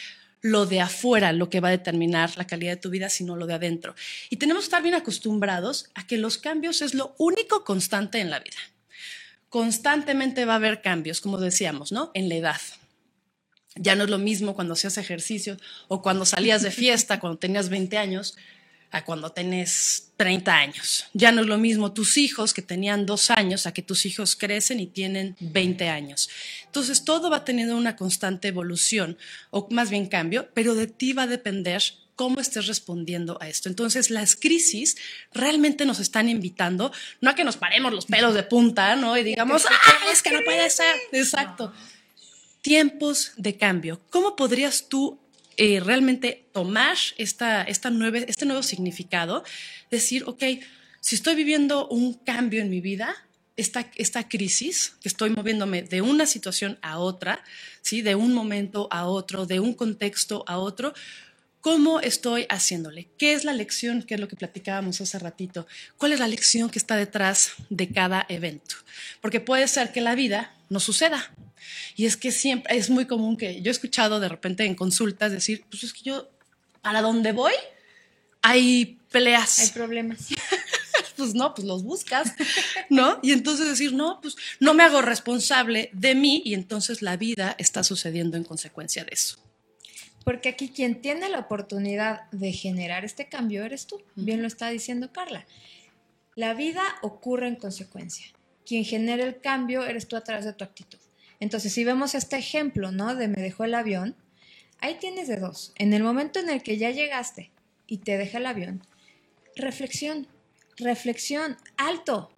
lo 0.41 0.65
de 0.65 0.81
afuera 0.81 1.31
lo 1.33 1.49
que 1.49 1.59
va 1.59 1.69
a 1.69 1.71
determinar 1.71 2.37
la 2.37 2.47
calidad 2.47 2.73
de 2.73 2.81
tu 2.81 2.89
vida, 2.89 3.09
sino 3.09 3.35
lo 3.35 3.47
de 3.47 3.53
adentro. 3.53 3.95
Y 4.29 4.37
tenemos 4.37 4.63
que 4.63 4.67
estar 4.67 4.83
bien 4.83 4.95
acostumbrados 4.95 5.89
a 5.95 6.05
que 6.05 6.17
los 6.17 6.37
cambios 6.37 6.81
es 6.81 6.93
lo 6.93 7.15
único 7.17 7.63
constante 7.63 8.19
en 8.19 8.29
la 8.29 8.39
vida. 8.39 8.57
Constantemente 9.49 10.45
va 10.45 10.53
a 10.53 10.57
haber 10.57 10.81
cambios, 10.81 11.21
como 11.21 11.37
decíamos, 11.37 11.91
¿no? 11.91 12.11
En 12.13 12.29
la 12.29 12.35
edad. 12.35 12.61
Ya 13.75 13.95
no 13.95 14.03
es 14.03 14.09
lo 14.09 14.17
mismo 14.17 14.55
cuando 14.55 14.73
hacías 14.73 14.97
ejercicio 14.97 15.57
o 15.87 16.01
cuando 16.01 16.25
salías 16.25 16.61
de 16.61 16.71
fiesta, 16.71 17.19
cuando 17.19 17.39
tenías 17.39 17.69
20 17.69 17.97
años, 17.97 18.35
a 18.91 19.03
cuando 19.03 19.31
tenés 19.31 20.11
30 20.17 20.55
años. 20.55 21.05
Ya 21.13 21.31
no 21.31 21.41
es 21.41 21.47
lo 21.47 21.57
mismo 21.57 21.93
tus 21.93 22.17
hijos 22.17 22.53
que 22.53 22.61
tenían 22.61 23.05
dos 23.05 23.29
años 23.29 23.67
a 23.67 23.73
que 23.73 23.81
tus 23.81 24.05
hijos 24.05 24.35
crecen 24.35 24.79
y 24.79 24.87
tienen 24.87 25.35
20 25.39 25.89
años. 25.89 26.29
Entonces 26.65 27.03
todo 27.03 27.29
va 27.29 27.45
teniendo 27.45 27.75
una 27.75 27.95
constante 27.95 28.47
evolución 28.47 29.17
o 29.49 29.67
más 29.71 29.89
bien 29.89 30.07
cambio, 30.07 30.49
pero 30.53 30.75
de 30.75 30.87
ti 30.87 31.13
va 31.13 31.23
a 31.23 31.27
depender 31.27 31.81
cómo 32.17 32.41
estés 32.41 32.65
respondiendo 32.65 33.37
a 33.39 33.47
esto. 33.47 33.69
Entonces, 33.69 34.09
las 34.09 34.35
crisis 34.35 34.97
realmente 35.31 35.85
nos 35.85 35.99
están 35.99 36.27
invitando, 36.27 36.91
no 37.21 37.29
a 37.29 37.35
que 37.35 37.43
nos 37.43 37.57
paremos 37.57 37.93
los 37.93 38.07
pelos 38.07 38.33
de 38.33 38.43
punta, 38.43 38.95
¿no? 38.95 39.15
Y 39.17 39.23
digamos, 39.23 39.65
ah, 39.69 40.11
es 40.11 40.23
que 40.23 40.31
no 40.31 40.41
puede 40.43 40.69
ser. 40.69 40.95
Exacto. 41.11 41.71
Tiempos 42.61 43.33
de 43.37 43.55
cambio. 43.55 44.01
¿Cómo 44.09 44.35
podrías 44.35 44.89
tú 44.89 45.19
eh, 45.57 45.79
realmente 45.79 46.47
tomar 46.53 46.97
esta, 47.17 47.63
esta 47.63 47.89
nueve, 47.89 48.25
este 48.27 48.45
nuevo 48.45 48.63
significado, 48.63 49.43
decir, 49.91 50.23
ok, 50.25 50.43
si 51.01 51.15
estoy 51.15 51.35
viviendo 51.35 51.87
un 51.87 52.13
cambio 52.13 52.61
en 52.61 52.69
mi 52.69 52.81
vida, 52.81 53.15
esta, 53.55 53.89
esta 53.95 54.29
crisis, 54.29 54.95
que 55.01 55.09
estoy 55.09 55.31
moviéndome 55.31 55.81
de 55.81 56.01
una 56.01 56.27
situación 56.27 56.77
a 56.81 56.99
otra, 56.99 57.43
¿sí? 57.81 58.01
de 58.01 58.13
un 58.13 58.33
momento 58.33 58.87
a 58.91 59.05
otro, 59.05 59.45
de 59.47 59.59
un 59.59 59.73
contexto 59.73 60.43
a 60.47 60.59
otro, 60.59 60.93
¿Cómo 61.61 61.99
estoy 61.99 62.45
haciéndole? 62.49 63.07
¿Qué 63.17 63.33
es 63.33 63.43
la 63.43 63.53
lección? 63.53 64.03
¿Qué 64.03 64.13
es 64.13 64.19
lo 64.19 64.27
que 64.27 64.35
platicábamos 64.35 65.01
hace 65.01 65.19
ratito? 65.19 65.67
¿Cuál 65.97 66.13
es 66.13 66.19
la 66.19 66.27
lección 66.27 66.69
que 66.69 66.79
está 66.79 66.95
detrás 66.95 67.53
de 67.69 67.89
cada 67.89 68.25
evento? 68.29 68.75
Porque 69.21 69.39
puede 69.39 69.67
ser 69.67 69.91
que 69.91 70.01
la 70.01 70.15
vida 70.15 70.53
no 70.69 70.79
suceda, 70.79 71.31
y 71.95 72.05
es 72.05 72.17
que 72.17 72.31
siempre 72.31 72.77
es 72.77 72.89
muy 72.89 73.05
común 73.05 73.37
que 73.37 73.61
yo 73.61 73.69
he 73.69 73.71
escuchado 73.71 74.19
de 74.19 74.29
repente 74.29 74.65
en 74.65 74.75
consultas 74.75 75.31
decir, 75.31 75.65
pues 75.69 75.83
es 75.83 75.93
que 75.93 76.03
yo, 76.03 76.29
para 76.81 77.01
dónde 77.01 77.31
voy, 77.31 77.53
hay 78.41 78.99
peleas. 79.11 79.59
Hay 79.59 79.69
problemas. 79.69 80.27
pues 81.17 81.33
no, 81.33 81.53
pues 81.53 81.67
los 81.67 81.83
buscas, 81.83 82.33
¿no? 82.89 83.19
Y 83.23 83.31
entonces 83.31 83.67
decir, 83.67 83.93
no, 83.93 84.19
pues 84.21 84.35
no 84.59 84.73
me 84.73 84.83
hago 84.83 85.01
responsable 85.01 85.89
de 85.93 86.15
mí 86.15 86.41
y 86.45 86.53
entonces 86.53 87.01
la 87.01 87.17
vida 87.17 87.55
está 87.57 87.83
sucediendo 87.83 88.37
en 88.37 88.43
consecuencia 88.43 89.03
de 89.03 89.11
eso. 89.13 89.37
Porque 90.27 90.49
aquí 90.49 90.67
quien 90.67 90.99
tiene 90.99 91.29
la 91.29 91.39
oportunidad 91.39 92.29
de 92.31 92.51
generar 92.51 93.05
este 93.05 93.29
cambio 93.29 93.63
eres 93.63 93.87
tú. 93.87 94.01
Bien 94.15 94.41
lo 94.41 94.47
está 94.49 94.67
diciendo 94.67 95.13
Carla. 95.13 95.45
La 96.35 96.53
vida 96.53 96.81
ocurre 97.01 97.47
en 97.47 97.55
consecuencia. 97.55 98.27
Quien 98.65 98.83
genera 98.83 99.23
el 99.23 99.39
cambio 99.39 99.85
eres 99.85 100.09
tú 100.09 100.17
a 100.17 100.25
través 100.25 100.43
de 100.43 100.51
tu 100.51 100.65
actitud. 100.65 100.99
Entonces, 101.39 101.71
si 101.71 101.85
vemos 101.85 102.13
este 102.13 102.35
ejemplo, 102.35 102.91
¿no? 102.91 103.15
De 103.15 103.29
me 103.29 103.41
dejó 103.41 103.63
el 103.63 103.73
avión, 103.73 104.17
ahí 104.81 104.97
tienes 104.99 105.29
de 105.29 105.37
dos. 105.37 105.71
En 105.77 105.93
el 105.93 106.03
momento 106.03 106.39
en 106.39 106.49
el 106.49 106.61
que 106.61 106.77
ya 106.77 106.91
llegaste 106.91 107.49
y 107.87 107.99
te 107.99 108.17
deja 108.17 108.39
el 108.39 108.47
avión, 108.47 108.83
reflexión, 109.55 110.27
reflexión, 110.75 111.55
alto, 111.77 112.31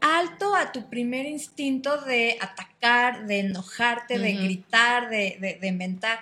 alto 0.00 0.54
a 0.54 0.70
tu 0.70 0.88
primer 0.88 1.26
instinto 1.26 2.02
de 2.02 2.38
atacar, 2.40 3.26
de 3.26 3.40
enojarte, 3.40 4.20
de 4.20 4.32
gritar, 4.34 5.10
de, 5.10 5.58
de, 5.60 5.66
inventar. 5.66 6.20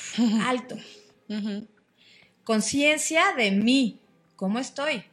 Alto. 0.46 0.76
Conciencia 2.44 3.34
de 3.36 3.50
mí, 3.50 4.00
cómo 4.36 4.58
estoy, 4.58 5.04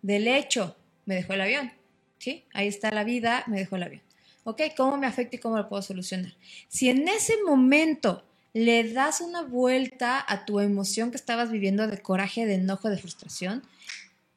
del 0.00 0.26
hecho, 0.26 0.76
me 1.04 1.14
dejó 1.14 1.34
el 1.34 1.42
avión. 1.42 1.72
¿Sí? 2.18 2.44
Ahí 2.54 2.68
está 2.68 2.90
la 2.92 3.04
vida, 3.04 3.44
me 3.46 3.58
dejó 3.58 3.76
el 3.76 3.82
avión. 3.82 4.02
¿Ok? 4.44 4.62
¿Cómo 4.76 4.96
me 4.96 5.06
afecta 5.06 5.36
y 5.36 5.38
cómo 5.38 5.56
lo 5.56 5.68
puedo 5.68 5.82
solucionar? 5.82 6.32
Si 6.68 6.88
en 6.88 7.08
ese 7.08 7.34
momento 7.44 8.24
le 8.52 8.92
das 8.92 9.20
una 9.20 9.42
vuelta 9.42 10.24
a 10.26 10.44
tu 10.44 10.60
emoción 10.60 11.10
que 11.10 11.16
estabas 11.16 11.50
viviendo 11.50 11.86
de 11.86 11.98
coraje, 11.98 12.46
de 12.46 12.54
enojo, 12.54 12.90
de 12.90 12.98
frustración, 12.98 13.62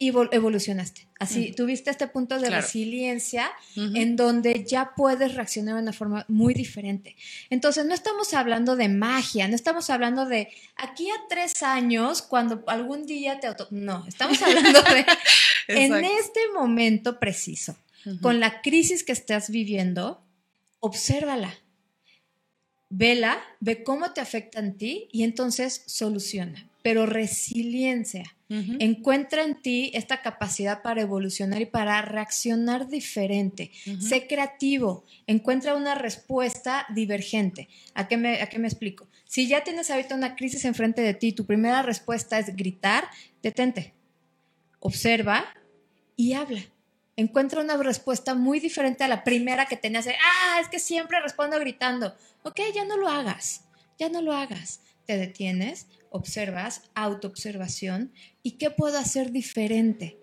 y 0.06 0.10
evolucionaste. 0.10 1.08
Así, 1.18 1.52
tuviste 1.54 1.90
este 1.90 2.08
punto 2.08 2.38
de 2.38 2.50
resiliencia 2.50 3.52
en 3.76 4.16
donde 4.16 4.64
ya 4.64 4.94
puedes 4.96 5.34
reaccionar 5.34 5.76
de 5.76 5.82
una 5.82 5.94
forma 5.94 6.26
muy 6.28 6.54
diferente. 6.54 7.16
Entonces, 7.50 7.86
no 7.86 7.94
estamos 7.94 8.34
hablando 8.34 8.76
de 8.76 8.90
magia, 8.90 9.48
no 9.48 9.56
estamos 9.56 9.90
hablando 9.90 10.26
de 10.26 10.50
aquí 10.76 11.10
a 11.10 11.16
tres 11.28 11.64
años, 11.64 12.22
cuando 12.22 12.64
algún 12.68 13.06
día 13.06 13.40
te 13.40 13.48
auto... 13.48 13.68
No, 13.72 14.06
estamos 14.08 14.40
hablando 14.42 14.82
de 14.84 15.06
en 15.68 16.06
este 16.06 16.42
momento 16.54 17.20
preciso, 17.20 17.76
con 18.22 18.40
la 18.40 18.62
crisis 18.62 19.04
que 19.04 19.14
estás 19.14 19.50
viviendo, 19.50 20.22
obsérvala. 20.80 21.56
Vela, 22.90 23.42
ve 23.60 23.84
cómo 23.84 24.12
te 24.12 24.22
afecta 24.22 24.60
en 24.60 24.78
ti 24.78 25.10
y 25.12 25.24
entonces 25.24 25.82
soluciona. 25.88 26.70
Pero 26.84 27.08
resiliencia 27.08 28.35
Encuentra 28.48 29.44
en 29.44 29.60
ti 29.60 29.90
esta 29.96 30.22
capacidad 30.22 30.84
para 30.84 31.02
evolucionar 31.02 31.62
y 31.62 31.66
para 31.66 32.02
reaccionar 32.04 32.88
diferente. 32.88 33.72
Sé 34.00 34.28
creativo. 34.28 35.04
Encuentra 35.26 35.76
una 35.76 35.96
respuesta 35.96 36.86
divergente. 36.94 37.68
¿A 37.96 38.08
qué, 38.08 38.18
me, 38.18 38.42
¿A 38.42 38.48
qué 38.48 38.60
me 38.60 38.68
explico? 38.68 39.08
Si 39.26 39.48
ya 39.48 39.64
tienes 39.64 39.90
ahorita 39.90 40.14
una 40.14 40.36
crisis 40.36 40.64
enfrente 40.66 41.02
de 41.02 41.16
ti, 41.16 41.32
tu 41.32 41.46
primera 41.46 41.82
respuesta 41.82 42.38
es 42.38 42.56
gritar, 42.56 43.10
detente. 43.42 43.94
Observa 44.80 45.46
y 46.16 46.34
habla. 46.34 46.62
Encuentra 47.18 47.62
una 47.62 47.78
respuesta 47.78 48.36
muy 48.36 48.60
diferente 48.60 49.04
a 49.04 49.08
la 49.08 49.24
primera 49.24 49.66
que 49.66 49.78
tenías 49.78 50.08
ah, 50.08 50.60
es 50.62 50.68
que 50.68 50.80
siempre 50.80 51.20
respondo 51.22 51.60
gritando. 51.60 52.16
Ok, 52.44 52.60
ya 52.74 52.86
no 52.86 52.98
lo 52.98 53.08
hagas, 53.08 53.64
ya 53.98 54.10
no 54.10 54.22
lo 54.22 54.34
hagas. 54.34 54.82
Te 55.06 55.18
detienes, 55.18 55.88
observas, 56.10 56.84
autoobservación, 56.96 58.12
¿y 58.44 58.52
qué 58.52 58.70
puedo 58.70 58.98
hacer 58.98 59.32
diferente? 59.32 60.18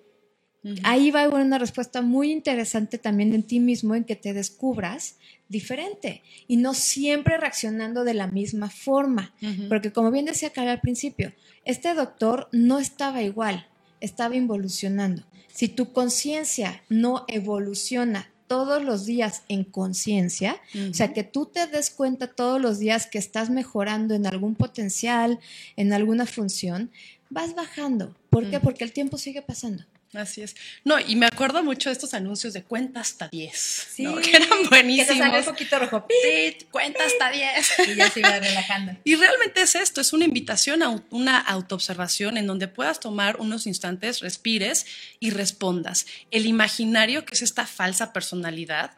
Ahí 0.85 1.11
va 1.11 1.21
a 1.21 1.25
haber 1.25 1.45
una 1.45 1.59
respuesta 1.59 2.03
muy 2.03 2.31
interesante 2.31 2.97
también 2.97 3.33
en 3.35 3.43
ti 3.43 3.59
mismo, 3.59 3.97
en 3.97 4.05
que 4.05 4.15
te 4.15 4.33
descubras 4.33 5.17
diferente 5.49 6.23
y 6.47 6.57
no 6.57 6.73
siempre 6.73 7.37
reaccionando 7.37 8.05
de 8.05 8.15
la 8.15 8.29
misma 8.29 8.71
forma. 8.71 9.35
Porque 9.69 9.93
como 9.93 10.12
bien 10.12 10.27
decía 10.27 10.51
Carla 10.51 10.73
al 10.73 10.81
principio, 10.81 11.33
este 11.65 11.95
doctor 11.95 12.49
no 12.53 12.79
estaba 12.79 13.23
igual, 13.23 13.67
estaba 14.01 14.37
involucionando. 14.37 15.25
Si 15.49 15.69
tu 15.69 15.93
conciencia 15.93 16.83
no 16.89 17.25
evoluciona 17.29 18.32
todos 18.53 18.85
los 18.85 19.07
días 19.07 19.45
en 19.49 19.65
conciencia, 19.65 20.61
o 20.91 20.93
sea, 20.93 21.15
que 21.15 21.25
tú 21.25 21.47
te 21.47 21.67
des 21.67 21.89
cuenta 21.89 22.27
todos 22.27 22.61
los 22.61 22.79
días 22.79 23.07
que 23.07 23.17
estás 23.17 23.49
mejorando 23.49 24.13
en 24.13 24.27
algún 24.27 24.57
potencial, 24.57 25.41
en 25.77 25.95
alguna 25.95 26.27
función, 26.27 26.91
vas 27.31 27.55
bajando. 27.55 28.15
¿Por 28.29 28.51
qué? 28.51 28.61
Porque 28.61 28.85
el 28.85 28.93
tiempo 28.93 29.17
sigue 29.17 29.41
pasando. 29.41 29.85
Así 30.14 30.42
es. 30.42 30.54
No, 30.85 31.00
y 31.00 31.16
me 31.16 31.25
acuerdo 31.25 31.62
mucho 31.62 31.88
de 31.88 31.95
estos 31.95 32.12
anuncios 32.12 32.52
de 32.52 32.62
cuenta 32.62 33.00
hasta 33.00 33.28
10, 33.28 33.57
sí, 33.57 34.07
que 34.23 34.37
eran 34.37 34.69
buenísimos. 34.69 35.09
Que 35.09 35.31
te 35.31 35.38
un 35.38 35.45
poquito 35.45 35.78
rojo. 35.78 36.07
Sí, 36.23 36.59
cuenta 36.71 37.04
hasta 37.04 37.31
10. 37.31 37.73
Y 37.88 37.95
ya 37.95 38.11
se 38.11 38.21
iba 38.21 38.38
relajando. 38.38 38.97
Y 39.04 39.16
realmente 39.16 39.62
es 39.62 39.75
esto, 39.75 40.00
es 40.00 40.12
una 40.12 40.26
invitación 40.26 40.83
a 40.83 41.02
una 41.11 41.38
autoobservación 41.38 42.37
en 42.37 42.47
donde 42.47 42.69
puedas 42.69 43.00
tomar 43.00 43.40
unos 43.40 43.66
instantes, 43.66 44.21
respires 44.21 44.87
y 45.19 45.31
respondas. 45.31 46.07
El 46.31 46.47
imaginario, 46.47 47.25
que 47.25 47.35
es 47.35 47.42
esta 47.42 47.66
falsa 47.66 48.12
personalidad, 48.12 48.92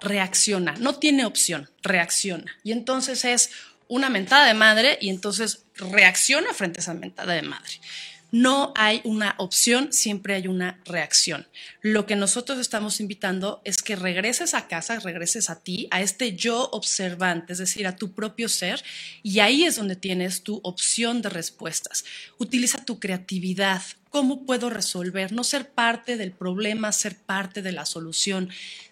reacciona, 0.00 0.74
no 0.78 0.96
tiene 0.96 1.24
opción, 1.24 1.70
reacciona. 1.82 2.56
Y 2.64 2.72
entonces 2.72 3.24
es 3.24 3.50
una 3.86 4.10
mentada 4.10 4.46
de 4.46 4.54
madre 4.54 4.98
y 5.00 5.08
entonces 5.08 5.64
reacciona 5.76 6.52
frente 6.52 6.80
a 6.80 6.82
esa 6.82 6.94
mentada 6.94 7.34
de 7.34 7.42
madre 7.42 7.80
no 8.30 8.72
hay 8.76 9.00
una 9.04 9.34
opción, 9.38 9.92
siempre 9.92 10.34
hay 10.34 10.48
una 10.48 10.80
reacción. 10.84 11.46
Lo 11.80 12.06
que 12.06 12.16
nosotros 12.16 12.58
estamos 12.58 13.00
invitando 13.00 13.62
es 13.64 13.78
que 13.82 13.96
regreses 13.96 14.54
a 14.54 14.68
casa, 14.68 14.98
regreses 15.00 15.48
a 15.48 15.60
ti, 15.60 15.88
a 15.90 16.02
este 16.02 16.36
yo 16.36 16.68
observante, 16.72 17.52
es 17.52 17.58
decir, 17.58 17.86
a 17.86 17.96
tu 17.96 18.12
propio 18.12 18.48
ser, 18.48 18.82
y 19.22 19.40
ahí 19.40 19.64
es 19.64 19.76
donde 19.76 19.96
tienes 19.96 20.42
tu 20.42 20.60
opción 20.62 21.22
de 21.22 21.30
respuestas. 21.30 22.04
Utiliza 22.38 22.84
tu 22.84 22.98
creatividad. 23.00 23.82
¿Cómo 24.10 24.46
puedo 24.46 24.70
resolver? 24.70 25.32
No 25.32 25.44
ser 25.44 25.70
parte 25.70 26.16
del 26.16 26.32
problema, 26.32 26.92
ser 26.92 27.16
parte 27.16 27.60
de 27.62 27.72
la 27.72 27.84
solución. 27.84 28.48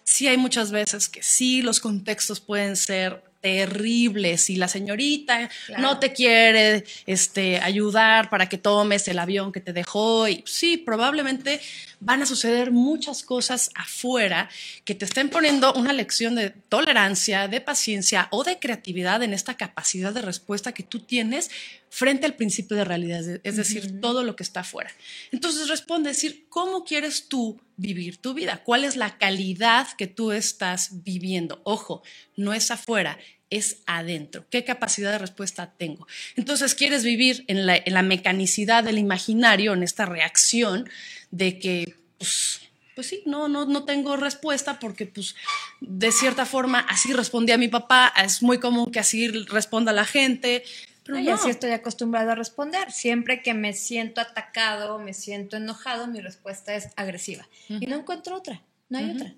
Sí 0.09 0.25
hay 0.25 0.37
muchas 0.37 0.71
veces 0.71 1.09
que 1.09 1.21
sí, 1.21 1.61
los 1.61 1.81
contextos 1.81 2.39
pueden 2.39 2.77
ser 2.77 3.21
terrible 3.41 4.37
si 4.37 4.55
la 4.55 4.69
señorita 4.69 5.49
no 5.79 5.99
te 5.99 6.13
quiere 6.13 6.85
este, 7.05 7.59
ayudar 7.59 8.29
para 8.29 8.47
que 8.47 8.57
tomes 8.57 9.05
el 9.09 9.19
avión 9.19 9.51
que 9.51 9.59
te 9.59 9.73
dejó. 9.73 10.29
Y 10.29 10.45
sí, 10.47 10.77
probablemente 10.77 11.59
van 11.99 12.21
a 12.21 12.25
suceder 12.25 12.71
muchas 12.71 13.21
cosas 13.21 13.69
afuera 13.75 14.49
que 14.85 14.95
te 14.95 15.03
estén 15.03 15.29
poniendo 15.29 15.73
una 15.73 15.91
lección 15.91 16.35
de 16.35 16.51
tolerancia, 16.51 17.49
de 17.49 17.59
paciencia 17.59 18.29
o 18.31 18.45
de 18.45 18.59
creatividad 18.59 19.21
en 19.23 19.33
esta 19.33 19.55
capacidad 19.55 20.13
de 20.13 20.21
respuesta 20.21 20.71
que 20.71 20.83
tú 20.83 21.01
tienes 21.01 21.51
frente 21.89 22.25
al 22.25 22.35
principio 22.35 22.77
de 22.77 22.85
realidad, 22.85 23.41
es 23.43 23.57
decir, 23.57 23.99
todo 23.99 24.23
lo 24.23 24.37
que 24.37 24.43
está 24.43 24.61
afuera. 24.61 24.89
Entonces 25.33 25.67
responde, 25.67 26.11
decir, 26.11 26.45
¿cómo 26.47 26.85
quieres 26.85 27.27
tú 27.27 27.59
vivir 27.77 28.17
tu 28.17 28.33
vida? 28.33 28.61
¿Cuál 28.63 28.83
es 28.83 28.95
la 28.95 29.17
calidad 29.17 29.87
que 29.97 30.07
tú 30.07 30.31
estás 30.31 31.03
viviendo? 31.03 31.61
Ojo, 31.63 32.03
no 32.35 32.53
es 32.53 32.71
afuera, 32.71 33.17
es 33.49 33.77
adentro. 33.85 34.45
¿Qué 34.49 34.63
capacidad 34.63 35.11
de 35.11 35.19
respuesta 35.19 35.73
tengo? 35.77 36.07
Entonces, 36.35 36.75
¿quieres 36.75 37.03
vivir 37.03 37.45
en 37.47 37.65
la, 37.65 38.01
mecanicidad 38.01 38.83
del 38.83 38.97
imaginario, 38.97 39.73
en 39.73 39.83
esta 39.83 40.05
reacción 40.05 40.89
de 41.31 41.59
que, 41.59 41.95
pues, 42.17 42.61
pues 42.95 43.07
sí, 43.07 43.21
no, 43.25 43.47
no, 43.47 43.65
no 43.65 43.85
tengo 43.85 44.17
respuesta 44.17 44.79
porque, 44.79 45.05
pues, 45.05 45.35
de 45.79 46.11
cierta 46.11 46.45
forma, 46.45 46.79
así 46.79 47.13
respondí 47.13 47.51
a 47.51 47.57
mi 47.57 47.67
papá, 47.67 48.11
es 48.23 48.41
muy 48.41 48.59
común 48.59 48.91
que 48.91 48.99
así 48.99 49.27
responda 49.27 49.93
la 49.93 50.05
gente. 50.05 50.63
Pero 51.07 51.19
y 51.19 51.29
así 51.29 51.49
estoy 51.49 51.71
acostumbrado 51.71 52.31
a 52.31 52.35
responder. 52.35 52.91
Siempre 52.91 53.41
que 53.41 53.53
me 53.53 53.73
siento 53.73 54.19
atacado, 54.19 54.99
me 54.99 55.13
siento 55.13 55.55
enojado, 55.55 56.07
mi 56.07 56.19
respuesta 56.19 56.75
es 56.75 56.89
agresiva. 56.97 57.47
Y 57.69 57.85
no 57.85 57.95
encuentro 57.95 58.35
otra, 58.35 58.61
no 58.89 58.97
hay 58.97 59.11
otra. 59.11 59.33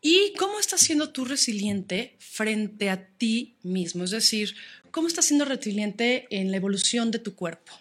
¿Y 0.00 0.32
cómo 0.38 0.58
estás 0.58 0.80
siendo 0.80 1.10
tú 1.10 1.24
resiliente 1.24 2.16
frente 2.18 2.90
a 2.90 3.06
ti 3.06 3.56
mismo? 3.62 4.04
Es 4.04 4.10
decir, 4.10 4.54
¿cómo 4.90 5.08
estás 5.08 5.26
siendo 5.26 5.44
resiliente 5.44 6.26
en 6.30 6.50
la 6.50 6.56
evolución 6.56 7.10
de 7.10 7.18
tu 7.18 7.34
cuerpo? 7.34 7.72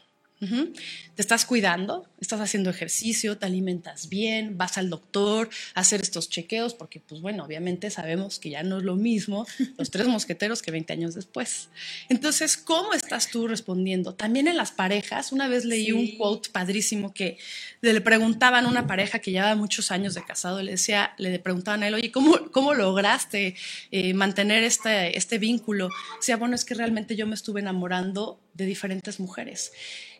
Te 1.15 1.21
estás 1.21 1.45
cuidando, 1.45 2.07
estás 2.19 2.39
haciendo 2.39 2.69
ejercicio, 2.69 3.37
te 3.37 3.45
alimentas 3.45 4.09
bien, 4.09 4.57
vas 4.57 4.77
al 4.77 4.89
doctor 4.89 5.49
a 5.75 5.81
hacer 5.81 6.01
estos 6.01 6.29
chequeos, 6.29 6.73
porque 6.73 6.99
pues 6.99 7.21
bueno, 7.21 7.43
obviamente 7.43 7.89
sabemos 7.89 8.39
que 8.39 8.49
ya 8.49 8.63
no 8.63 8.77
es 8.77 8.83
lo 8.83 8.95
mismo 8.95 9.45
los 9.77 9.91
tres 9.91 10.07
mosqueteros 10.07 10.61
que 10.61 10.71
20 10.71 10.93
años 10.93 11.13
después. 11.13 11.69
Entonces, 12.09 12.57
¿cómo 12.57 12.93
estás 12.93 13.29
tú 13.29 13.47
respondiendo? 13.47 14.15
También 14.15 14.47
en 14.47 14.57
las 14.57 14.71
parejas, 14.71 15.31
una 15.31 15.47
vez 15.47 15.65
leí 15.65 15.91
un 15.91 16.17
quote 16.17 16.49
padrísimo 16.49 17.13
que 17.13 17.37
le 17.81 18.01
preguntaban 18.01 18.65
a 18.65 18.69
una 18.69 18.87
pareja 18.87 19.19
que 19.19 19.31
llevaba 19.31 19.55
muchos 19.55 19.91
años 19.91 20.13
de 20.13 20.23
casado, 20.23 20.61
le 20.61 20.71
decía, 20.71 21.13
le 21.17 21.37
preguntaban 21.39 21.83
a 21.83 21.87
él, 21.87 21.93
oye, 21.93 22.11
¿cómo, 22.11 22.51
cómo 22.51 22.73
lograste 22.73 23.55
eh, 23.91 24.13
mantener 24.13 24.63
este, 24.63 25.17
este 25.17 25.37
vínculo? 25.37 25.89
Decía, 26.17 26.37
bueno, 26.37 26.55
es 26.55 26.65
que 26.65 26.73
realmente 26.73 27.15
yo 27.15 27.27
me 27.27 27.35
estuve 27.35 27.61
enamorando 27.61 28.39
de 28.53 28.65
diferentes 28.65 29.19
mujeres 29.19 29.71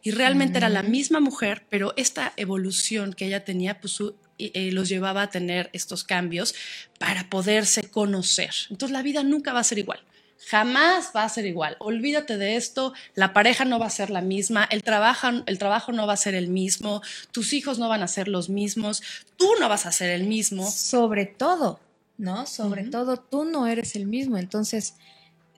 y 0.04 0.12
realmente 0.12 0.58
era 0.58 0.70
la 0.70 0.84
misma 0.84 1.22
mujer, 1.22 1.66
pero 1.70 1.94
esta 1.96 2.34
evolución 2.36 3.13
que 3.13 3.25
ella 3.25 3.46
tenía, 3.46 3.80
pues 3.80 3.98
eh, 4.38 4.72
los 4.74 4.90
llevaba 4.90 5.22
a 5.22 5.30
tener 5.30 5.70
estos 5.72 6.04
cambios 6.04 6.54
para 7.00 7.30
poderse 7.30 7.90
conocer. 7.90 8.52
Entonces 8.70 8.92
la 8.92 9.02
vida 9.02 9.24
nunca 9.24 9.54
va 9.54 9.62
a 9.62 9.63
ser 9.63 9.80
igual. 9.80 10.02
Jamás 10.48 11.12
va 11.16 11.24
a 11.24 11.30
ser 11.30 11.46
igual. 11.46 11.78
Olvídate 11.80 12.38
de 12.38 12.58
esto, 12.58 12.94
la 13.16 13.32
pareja 13.32 13.63
no 13.63 13.80
va 13.80 13.86
a 13.86 13.90
ser 13.90 14.10
la 14.10 14.20
misma, 14.20 14.66
el 14.66 14.84
trabajo, 14.84 15.30
el 15.46 15.58
trabajo 15.58 15.94
no 15.94 16.06
va 16.06 16.13
a 16.13 16.18
ser 16.18 16.36
el 16.36 16.50
mismo, 16.50 17.02
tus 17.32 17.54
hijos 17.54 17.80
no 17.80 17.88
van 17.88 18.04
a 18.04 18.10
ser 18.10 18.28
los 18.28 18.50
mismos, 18.50 19.02
tú 19.38 19.50
no 19.62 19.70
vas 19.70 19.86
a 19.86 19.94
ser 19.94 20.10
el 20.10 20.25
mismo. 20.25 20.70
Sobre 20.70 21.25
todo, 21.25 21.80
¿no? 22.18 22.46
Sobre 22.46 22.84
todo, 22.84 23.16
tú 23.18 23.46
no 23.46 23.68
eres 23.68 23.96
el 23.96 24.06
mismo. 24.06 24.38
Entonces, 24.38 24.96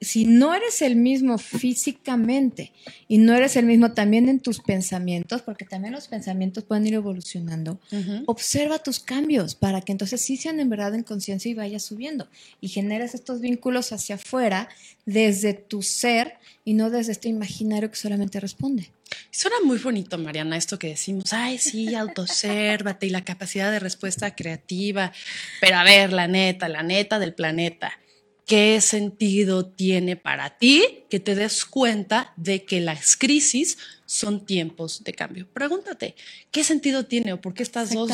si 0.05 0.25
no 0.25 0.53
eres 0.53 0.81
el 0.81 0.95
mismo 0.95 1.37
físicamente 1.37 2.71
y 3.07 3.17
no 3.17 3.33
eres 3.33 3.55
el 3.55 3.65
mismo 3.65 3.93
también 3.93 4.29
en 4.29 4.39
tus 4.39 4.59
pensamientos, 4.59 5.41
porque 5.41 5.65
también 5.65 5.93
los 5.93 6.07
pensamientos 6.07 6.63
pueden 6.63 6.85
ir 6.85 6.93
evolucionando, 6.93 7.79
observa 8.27 8.79
tus 8.79 8.99
cambios 8.99 9.55
para 9.55 9.81
que 9.81 9.91
entonces 9.91 10.21
sí 10.21 10.37
sean 10.37 10.59
en 10.59 10.69
verdad 10.69 10.93
en 10.93 11.03
conciencia 11.03 11.49
y 11.49 11.55
vayas 11.55 11.83
subiendo 11.83 12.27
y 12.61 12.67
generes 12.67 13.15
estos 13.15 13.41
vínculos 13.41 13.91
hacia 13.91 14.15
afuera 14.15 14.69
desde 15.05 15.53
tu 15.53 15.81
ser 15.81 16.35
y 16.63 16.75
no 16.75 16.89
desde 16.89 17.11
este 17.11 17.29
imaginario 17.29 17.89
que 17.89 17.97
solamente 17.97 18.39
responde. 18.39 18.91
Suena 19.31 19.57
muy 19.63 19.77
bonito, 19.77 20.17
Mariana, 20.17 20.57
esto 20.57 20.79
que 20.79 20.89
decimos, 20.89 21.33
ay, 21.33 21.57
sí, 21.57 21.95
autosérvate 21.95 23.07
y 23.07 23.09
la 23.09 23.23
capacidad 23.23 23.71
de 23.71 23.79
respuesta 23.79 24.35
creativa, 24.35 25.11
pero 25.61 25.77
a 25.77 25.83
ver, 25.83 26.13
la 26.13 26.27
neta, 26.27 26.69
la 26.69 26.83
neta 26.83 27.19
del 27.19 27.33
planeta 27.33 27.91
¿Qué 28.45 28.79
sentido 28.79 29.65
tiene 29.65 30.15
para 30.17 30.51
ti 30.51 31.05
que 31.09 31.19
te 31.19 31.33
des 31.33 31.65
cuenta 31.65 32.31
de 32.35 32.63
que 32.63 32.79
las 32.79 33.15
crisis 33.15 33.79
son 34.05 34.45
tiempos 34.45 35.03
de 35.03 35.13
cambio? 35.13 35.47
Pregúntate, 35.51 36.13
¿qué 36.51 36.63
sentido 36.63 37.07
tiene 37.07 37.33
o 37.33 37.41
por 37.41 37.55
qué 37.55 37.63
estas 37.63 37.89
dos 37.91 38.11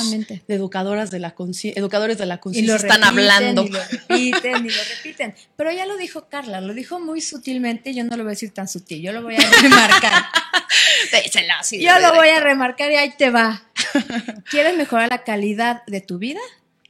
educadoras 0.48 1.12
de 1.12 1.20
la 1.20 1.36
educadores 1.76 2.18
de 2.18 2.26
la 2.26 2.40
conciencia 2.40 2.78
están 2.78 3.04
hablando? 3.04 3.66
Y 3.66 3.72
lo 3.72 3.80
repiten, 3.84 4.66
y 4.66 4.70
lo 4.70 4.84
repiten. 4.96 5.36
Pero 5.58 5.74
ya 5.74 5.86
lo 5.86 5.98
dijo 5.98 6.30
Carla, 6.30 6.62
lo 6.62 6.74
dijo 6.74 7.02
muy 7.02 7.20
sutilmente, 7.20 7.94
yo 7.94 8.06
no 8.06 8.16
lo 8.16 8.24
voy 8.24 8.30
a 8.30 8.36
decir 8.36 8.52
tan 8.52 8.70
sutil, 8.70 9.02
yo 9.02 9.12
lo 9.12 9.24
voy 9.24 9.36
a 9.36 9.50
remarcar. 9.62 10.24
yo 11.78 12.00
lo 12.00 12.16
voy 12.16 12.30
a 12.30 12.40
remarcar 12.40 12.90
y 12.90 12.96
ahí 12.96 13.14
te 13.18 13.32
va. 13.32 13.70
¿Quieres 14.50 14.78
mejorar 14.78 15.10
la 15.10 15.26
calidad 15.26 15.84
de 15.88 16.00
tu 16.00 16.20
vida? 16.20 16.40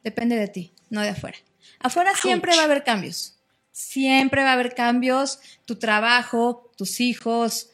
Depende 0.03 0.35
de 0.35 0.47
ti, 0.47 0.73
no 0.91 1.01
de 1.01 1.09
afuera. 1.09 1.37
Afuera 1.79 2.13
siempre 2.15 2.55
va 2.55 2.61
a 2.61 2.65
haber 2.65 2.83
cambios. 2.83 3.35
Siempre 3.71 4.43
va 4.43 4.49
a 4.49 4.53
haber 4.53 4.75
cambios. 4.75 5.39
Tu 5.65 5.75
trabajo, 5.77 6.71
tus 6.75 6.99
hijos, 6.99 7.69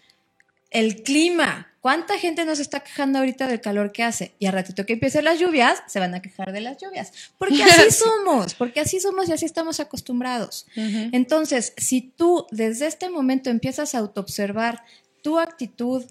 el 0.69 1.03
clima. 1.03 1.73
¿Cuánta 1.81 2.19
gente 2.19 2.43
nos 2.43 2.59
está 2.59 2.81
quejando 2.81 3.19
ahorita 3.19 3.47
del 3.47 3.61
calor 3.61 3.91
que 3.91 4.03
hace? 4.03 4.33
Y 4.39 4.45
a 4.45 4.51
ratito 4.51 4.85
que 4.85 4.93
empiecen 4.93 5.23
las 5.23 5.39
lluvias, 5.39 5.81
se 5.87 5.99
van 5.99 6.13
a 6.13 6.21
quejar 6.21 6.51
de 6.51 6.59
las 6.59 6.77
lluvias. 6.77 7.13
Porque 7.37 7.63
así 7.63 7.91
somos, 7.91 8.55
porque 8.55 8.81
así 8.81 8.99
somos 8.99 9.29
y 9.29 9.31
así 9.31 9.45
estamos 9.45 9.79
acostumbrados. 9.79 10.67
Entonces, 10.75 11.73
si 11.77 12.01
tú 12.01 12.45
desde 12.51 12.87
este 12.87 13.09
momento 13.09 13.49
empiezas 13.49 13.95
a 13.95 13.99
autoobservar 13.99 14.83
tu 15.21 15.39
actitud, 15.39 16.03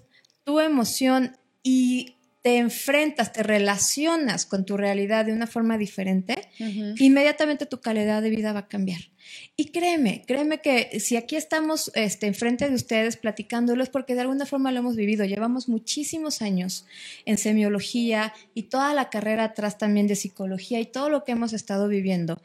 tu 0.43 0.59
emoción 0.59 1.37
y 1.61 2.16
te 2.47 2.59
enfrentas, 2.59 3.33
te 3.33 3.43
relacionas 3.43 4.45
con 4.45 4.63
tu 4.63 4.77
realidad 4.77 5.25
de 5.25 5.33
una 5.33 5.47
forma 5.47 5.77
diferente, 5.77 6.47
inmediatamente 6.97 7.65
tu 7.65 7.81
calidad 7.81 8.21
de 8.21 8.29
vida 8.29 8.53
va 8.53 8.59
a 8.59 8.67
cambiar. 8.69 9.01
Y 9.57 9.71
créeme, 9.71 10.23
créeme 10.25 10.61
que 10.61 10.97
si 11.01 11.17
aquí 11.17 11.35
estamos 11.35 11.91
este, 11.93 12.25
enfrente 12.25 12.69
de 12.69 12.75
ustedes 12.75 13.17
platicándolo 13.17 13.83
es 13.83 13.89
porque 13.89 14.15
de 14.15 14.21
alguna 14.21 14.45
forma 14.45 14.71
lo 14.71 14.79
hemos 14.79 14.95
vivido. 14.95 15.25
Llevamos 15.25 15.67
muchísimos 15.67 16.41
años 16.41 16.85
en 17.25 17.37
semiología 17.37 18.33
y 18.53 18.63
toda 18.63 18.93
la 18.93 19.09
carrera 19.09 19.43
atrás 19.43 19.77
también 19.77 20.07
de 20.07 20.15
psicología 20.15 20.79
y 20.79 20.85
todo 20.85 21.09
lo 21.09 21.25
que 21.25 21.33
hemos 21.33 21.51
estado 21.51 21.89
viviendo 21.89 22.41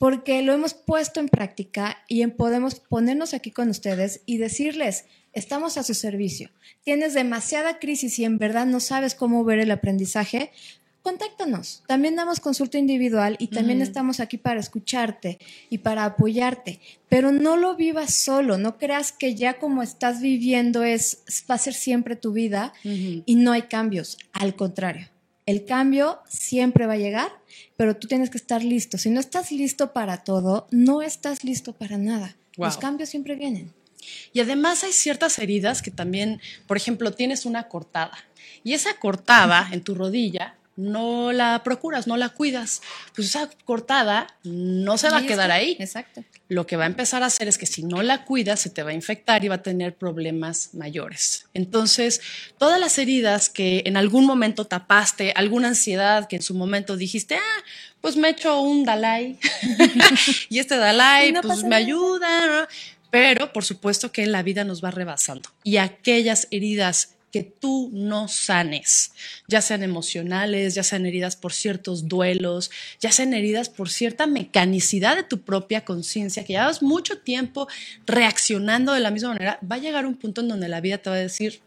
porque 0.00 0.40
lo 0.40 0.54
hemos 0.54 0.72
puesto 0.72 1.20
en 1.20 1.28
práctica 1.28 1.98
y 2.08 2.26
podemos 2.26 2.80
ponernos 2.80 3.34
aquí 3.34 3.50
con 3.50 3.68
ustedes 3.68 4.22
y 4.24 4.38
decirles, 4.38 5.04
Estamos 5.32 5.76
a 5.76 5.84
su 5.84 5.94
servicio. 5.94 6.50
Tienes 6.82 7.14
demasiada 7.14 7.78
crisis 7.78 8.18
y 8.18 8.24
en 8.24 8.38
verdad 8.38 8.66
no 8.66 8.80
sabes 8.80 9.14
cómo 9.14 9.44
ver 9.44 9.60
el 9.60 9.70
aprendizaje. 9.70 10.50
Contáctanos. 11.02 11.84
También 11.86 12.16
damos 12.16 12.40
consulta 12.40 12.78
individual 12.78 13.36
y 13.38 13.46
también 13.46 13.80
estamos 13.80 14.18
aquí 14.18 14.38
para 14.38 14.60
escucharte 14.60 15.38
y 15.70 15.78
para 15.78 16.04
apoyarte. 16.04 16.80
Pero 17.08 17.30
no 17.30 17.56
lo 17.56 17.76
vivas 17.76 18.12
solo. 18.12 18.58
No 18.58 18.76
creas 18.76 19.12
que 19.12 19.34
ya 19.34 19.58
como 19.58 19.82
estás 19.82 20.20
viviendo 20.20 20.82
es 20.82 21.22
va 21.48 21.54
a 21.54 21.58
ser 21.58 21.74
siempre 21.74 22.16
tu 22.16 22.32
vida 22.32 22.72
y 22.82 23.36
no 23.36 23.52
hay 23.52 23.62
cambios. 23.62 24.18
Al 24.32 24.56
contrario, 24.56 25.08
el 25.46 25.64
cambio 25.64 26.20
siempre 26.28 26.86
va 26.86 26.94
a 26.94 26.98
llegar, 26.98 27.30
pero 27.76 27.96
tú 27.96 28.08
tienes 28.08 28.30
que 28.30 28.38
estar 28.38 28.62
listo. 28.62 28.98
Si 28.98 29.10
no 29.10 29.20
estás 29.20 29.52
listo 29.52 29.92
para 29.92 30.18
todo, 30.18 30.66
no 30.70 31.02
estás 31.02 31.44
listo 31.44 31.72
para 31.72 31.98
nada. 31.98 32.36
Los 32.56 32.76
cambios 32.76 33.08
siempre 33.08 33.36
vienen. 33.36 33.72
Y 34.32 34.40
además 34.40 34.84
hay 34.84 34.92
ciertas 34.92 35.38
heridas 35.38 35.82
que 35.82 35.90
también, 35.90 36.40
por 36.66 36.76
ejemplo, 36.76 37.12
tienes 37.12 37.46
una 37.46 37.68
cortada 37.68 38.18
y 38.64 38.74
esa 38.74 38.94
cortada 38.94 39.68
en 39.72 39.82
tu 39.82 39.94
rodilla 39.94 40.56
no 40.76 41.32
la 41.32 41.62
procuras, 41.62 42.06
no 42.06 42.16
la 42.16 42.30
cuidas, 42.30 42.80
pues 43.14 43.28
esa 43.28 43.50
cortada 43.64 44.26
no 44.44 44.96
se 44.96 45.10
va 45.10 45.18
a 45.18 45.26
quedar 45.26 45.50
ahí. 45.50 45.76
Exacto. 45.78 46.24
Lo 46.48 46.66
que 46.66 46.76
va 46.76 46.84
a 46.84 46.86
empezar 46.86 47.22
a 47.22 47.26
hacer 47.26 47.48
es 47.48 47.58
que 47.58 47.66
si 47.66 47.82
no 47.82 48.02
la 48.02 48.24
cuidas, 48.24 48.60
se 48.60 48.70
te 48.70 48.82
va 48.82 48.90
a 48.90 48.94
infectar 48.94 49.44
y 49.44 49.48
va 49.48 49.56
a 49.56 49.62
tener 49.62 49.94
problemas 49.94 50.74
mayores. 50.74 51.46
Entonces, 51.54 52.20
todas 52.58 52.80
las 52.80 52.98
heridas 52.98 53.50
que 53.50 53.82
en 53.86 53.96
algún 53.96 54.26
momento 54.26 54.66
tapaste, 54.66 55.32
alguna 55.36 55.68
ansiedad 55.68 56.26
que 56.28 56.36
en 56.36 56.42
su 56.42 56.54
momento 56.54 56.96
dijiste, 56.96 57.36
ah, 57.36 57.64
pues 58.00 58.16
me 58.16 58.30
echo 58.30 58.60
un 58.60 58.84
Dalai 58.84 59.38
y 60.48 60.58
este 60.58 60.76
Dalai 60.76 61.34
pues 61.42 61.62
me 61.64 61.76
ayuda, 61.76 62.68
pero 63.10 63.52
por 63.52 63.64
supuesto 63.64 64.12
que 64.12 64.26
la 64.26 64.42
vida 64.42 64.64
nos 64.64 64.82
va 64.82 64.90
rebasando. 64.90 65.50
Y 65.62 65.76
aquellas 65.76 66.48
heridas 66.50 67.16
que 67.30 67.42
tú 67.42 67.90
no 67.92 68.28
sanes, 68.28 69.12
ya 69.48 69.62
sean 69.62 69.82
emocionales, 69.82 70.74
ya 70.74 70.82
sean 70.82 71.06
heridas 71.06 71.36
por 71.36 71.52
ciertos 71.52 72.08
duelos, 72.08 72.70
ya 73.00 73.12
sean 73.12 73.34
heridas 73.34 73.68
por 73.68 73.88
cierta 73.88 74.26
mecanicidad 74.26 75.16
de 75.16 75.22
tu 75.22 75.42
propia 75.42 75.84
conciencia, 75.84 76.44
que 76.44 76.54
llevas 76.54 76.82
mucho 76.82 77.18
tiempo 77.18 77.68
reaccionando 78.06 78.92
de 78.92 79.00
la 79.00 79.10
misma 79.10 79.30
manera, 79.30 79.58
va 79.70 79.76
a 79.76 79.80
llegar 79.80 80.06
un 80.06 80.16
punto 80.16 80.40
en 80.40 80.48
donde 80.48 80.68
la 80.68 80.80
vida 80.80 80.98
te 80.98 81.10
va 81.10 81.16
a 81.16 81.20
decir, 81.20 81.60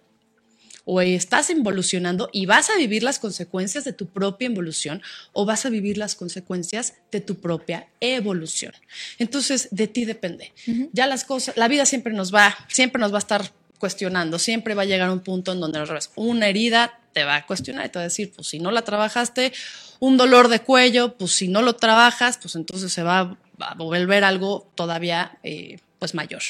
o 0.86 1.02
estás 1.02 1.50
involucionando 1.50 2.30
y 2.34 2.46
vas 2.46 2.70
a 2.70 2.78
vivir 2.78 3.04
las 3.04 3.20
consecuencias 3.20 3.86
de 3.86 3.94
tu 3.94 4.08
propia 4.08 4.48
involución 4.48 5.02
o 5.32 5.46
vas 5.46 5.66
a 5.66 5.70
vivir 5.70 5.98
las 5.98 6.16
consecuencias 6.16 6.96
de 7.12 7.22
tu 7.22 7.36
propia 7.36 7.88
evolución. 8.00 8.74
Entonces, 9.18 9.70
de 9.72 9.88
ti 9.88 10.06
depende. 10.06 10.52
Ya 10.92 11.08
las 11.08 11.24
cosas, 11.24 11.56
la 11.56 11.68
vida 11.68 11.86
siempre 11.86 12.14
nos 12.14 12.34
va, 12.34 12.56
siempre 12.68 13.00
nos 13.00 13.14
va 13.14 13.18
a 13.18 13.20
estar 13.20 13.52
cuestionando, 13.84 14.40
siempre 14.40 14.76
va 14.76 14.84
a 14.84 14.86
llegar 14.86 15.10
un 15.10 15.20
punto 15.20 15.52
en 15.52 15.60
donde 15.60 15.78
al 15.78 15.90
revés, 15.90 16.10
una 16.16 16.48
herida 16.48 17.02
te 17.12 17.26
va 17.26 17.36
a 17.36 17.46
cuestionar 17.46 17.86
y 17.86 17.90
te 17.90 18.00
va 18.00 18.04
a 18.04 18.08
decir, 18.08 18.32
pues 18.34 18.48
si 18.48 18.58
no 18.58 18.72
la 18.72 18.84
trabajaste, 18.84 19.52
un 20.00 20.16
dolor 20.16 20.48
de 20.48 20.62
cuello, 20.62 21.18
pues 21.18 21.34
si 21.34 21.50
no 21.50 21.62
lo 21.62 21.76
trabajas, 21.76 22.38
pues 22.38 22.56
entonces 22.56 22.94
se 22.94 23.04
va 23.04 23.38
a 23.60 23.74
volver 23.76 24.24
algo 24.24 24.72
todavía 24.76 25.38
eh, 25.44 25.80
pues 26.00 26.14
mayor. 26.14 26.42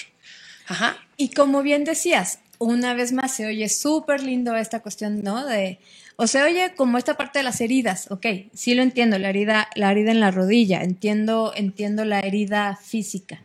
Ajá. 0.67 0.95
Y 1.17 1.29
como 1.29 1.63
bien 1.63 1.85
decías, 1.85 2.37
una 2.59 2.93
vez 2.93 3.13
más 3.13 3.35
se 3.35 3.47
oye 3.47 3.67
súper 3.67 4.21
lindo 4.21 4.55
esta 4.55 4.81
cuestión, 4.83 5.23
¿no? 5.23 5.43
De, 5.43 5.79
o 6.17 6.27
se 6.27 6.43
oye 6.43 6.75
como 6.75 6.99
esta 6.99 7.17
parte 7.17 7.39
de 7.39 7.43
las 7.45 7.61
heridas, 7.61 8.11
ok, 8.11 8.27
sí 8.53 8.75
lo 8.75 8.83
entiendo, 8.83 9.17
la 9.17 9.29
herida, 9.29 9.69
la 9.73 9.89
herida 9.89 10.11
en 10.11 10.19
la 10.19 10.29
rodilla, 10.29 10.83
entiendo, 10.83 11.51
entiendo 11.55 12.05
la 12.05 12.19
herida 12.19 12.75
física. 12.75 13.41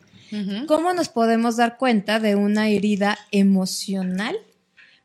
¿Cómo 0.66 0.92
nos 0.92 1.08
podemos 1.08 1.56
dar 1.56 1.76
cuenta 1.76 2.20
de 2.20 2.34
una 2.34 2.68
herida 2.68 3.18
emocional? 3.30 4.36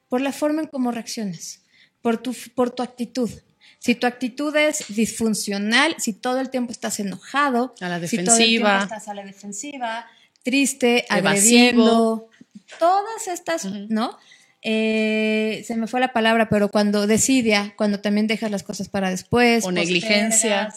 Por 0.09 0.21
la 0.21 0.31
forma 0.31 0.61
en 0.61 0.67
cómo 0.67 0.91
reaccionas, 0.91 1.61
por 2.01 2.17
tu, 2.17 2.35
por 2.55 2.71
tu 2.71 2.83
actitud. 2.83 3.29
Si 3.79 3.95
tu 3.95 4.07
actitud 4.07 4.55
es 4.55 4.85
disfuncional, 4.89 5.95
si 5.97 6.13
todo 6.13 6.39
el 6.39 6.49
tiempo 6.49 6.71
estás 6.71 6.99
enojado, 6.99 7.75
a 7.81 7.89
la 7.89 7.99
defensiva, 7.99 8.23
si 8.23 8.25
todo 8.25 8.37
el 8.37 8.49
tiempo 8.49 8.83
estás 8.83 9.07
a 9.07 9.13
la 9.13 9.25
defensiva, 9.25 10.05
triste, 10.43 11.05
agrediendo, 11.09 12.29
todas 12.79 13.27
estas, 13.27 13.65
¿no? 13.65 14.17
Eh, 14.61 15.63
se 15.67 15.75
me 15.75 15.87
fue 15.87 15.99
la 15.99 16.13
palabra, 16.13 16.47
pero 16.47 16.71
cuando 16.71 17.05
decidia, 17.05 17.73
cuando 17.75 17.99
también 17.99 18.27
dejas 18.27 18.49
las 18.49 18.63
cosas 18.63 18.87
para 18.87 19.09
después. 19.09 19.65
O 19.65 19.71
negligencia. 19.71 20.73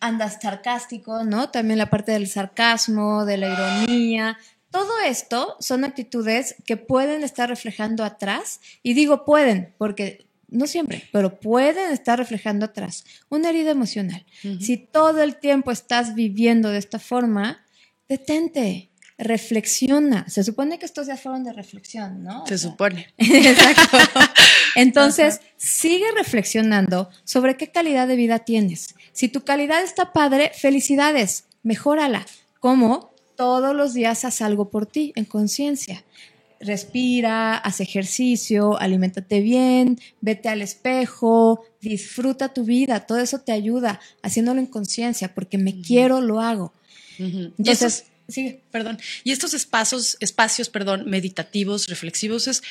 Andas 0.00 0.38
sarcástico, 0.40 1.24
¿no? 1.24 1.50
También 1.50 1.78
la 1.78 1.90
parte 1.90 2.12
del 2.12 2.28
sarcasmo, 2.28 3.24
de 3.24 3.36
la 3.36 3.52
ironía. 3.52 4.38
Todo 4.70 5.00
esto 5.04 5.56
son 5.60 5.84
actitudes 5.84 6.56
que 6.66 6.76
pueden 6.76 7.24
estar 7.24 7.48
reflejando 7.48 8.04
atrás. 8.04 8.60
Y 8.82 8.94
digo 8.94 9.24
pueden, 9.24 9.74
porque 9.78 10.26
no 10.48 10.66
siempre, 10.66 11.08
pero 11.12 11.40
pueden 11.40 11.92
estar 11.92 12.18
reflejando 12.18 12.66
atrás 12.66 13.04
una 13.28 13.50
herida 13.50 13.70
emocional. 13.70 14.24
Si 14.60 14.76
todo 14.76 15.22
el 15.22 15.36
tiempo 15.36 15.70
estás 15.70 16.14
viviendo 16.14 16.70
de 16.70 16.78
esta 16.78 16.98
forma, 16.98 17.64
detente 18.08 18.90
reflexiona. 19.18 20.28
Se 20.28 20.44
supone 20.44 20.78
que 20.78 20.86
estos 20.86 21.06
días 21.06 21.20
fueron 21.20 21.44
de 21.44 21.52
reflexión, 21.52 22.22
¿no? 22.22 22.46
Se 22.46 22.56
supone. 22.56 23.08
Exacto. 23.18 23.98
Entonces, 24.76 25.40
sigue 25.56 26.06
reflexionando 26.16 27.10
sobre 27.24 27.56
qué 27.56 27.70
calidad 27.70 28.08
de 28.08 28.16
vida 28.16 28.40
tienes. 28.40 28.94
Si 29.12 29.28
tu 29.28 29.42
calidad 29.42 29.82
está 29.82 30.12
padre, 30.12 30.52
felicidades, 30.54 31.44
mejórala. 31.62 32.24
¿Cómo? 32.60 33.10
todos 33.38 33.74
los 33.74 33.94
días 33.94 34.24
haz 34.24 34.42
algo 34.42 34.68
por 34.68 34.84
ti 34.86 35.12
en 35.14 35.24
conciencia. 35.24 36.04
Respira, 36.58 37.56
haz 37.56 37.80
ejercicio, 37.80 38.76
aliméntate 38.80 39.40
bien, 39.40 39.96
vete 40.20 40.48
al 40.48 40.60
espejo, 40.60 41.64
disfruta 41.80 42.52
tu 42.52 42.64
vida, 42.64 43.06
todo 43.06 43.18
eso 43.18 43.38
te 43.38 43.52
ayuda 43.52 44.00
haciéndolo 44.22 44.58
en 44.58 44.66
conciencia, 44.66 45.34
porque 45.36 45.56
me 45.56 45.80
quiero, 45.80 46.20
lo 46.20 46.40
hago. 46.40 46.72
Entonces, 47.20 48.06
sigue, 48.28 48.62
perdón. 48.70 48.98
Y 49.24 49.32
estos 49.32 49.54
espacios, 49.54 50.16
espacios, 50.20 50.68
perdón, 50.68 51.04
meditativos, 51.08 51.86
reflexivos, 51.86 52.46
es 52.46 52.62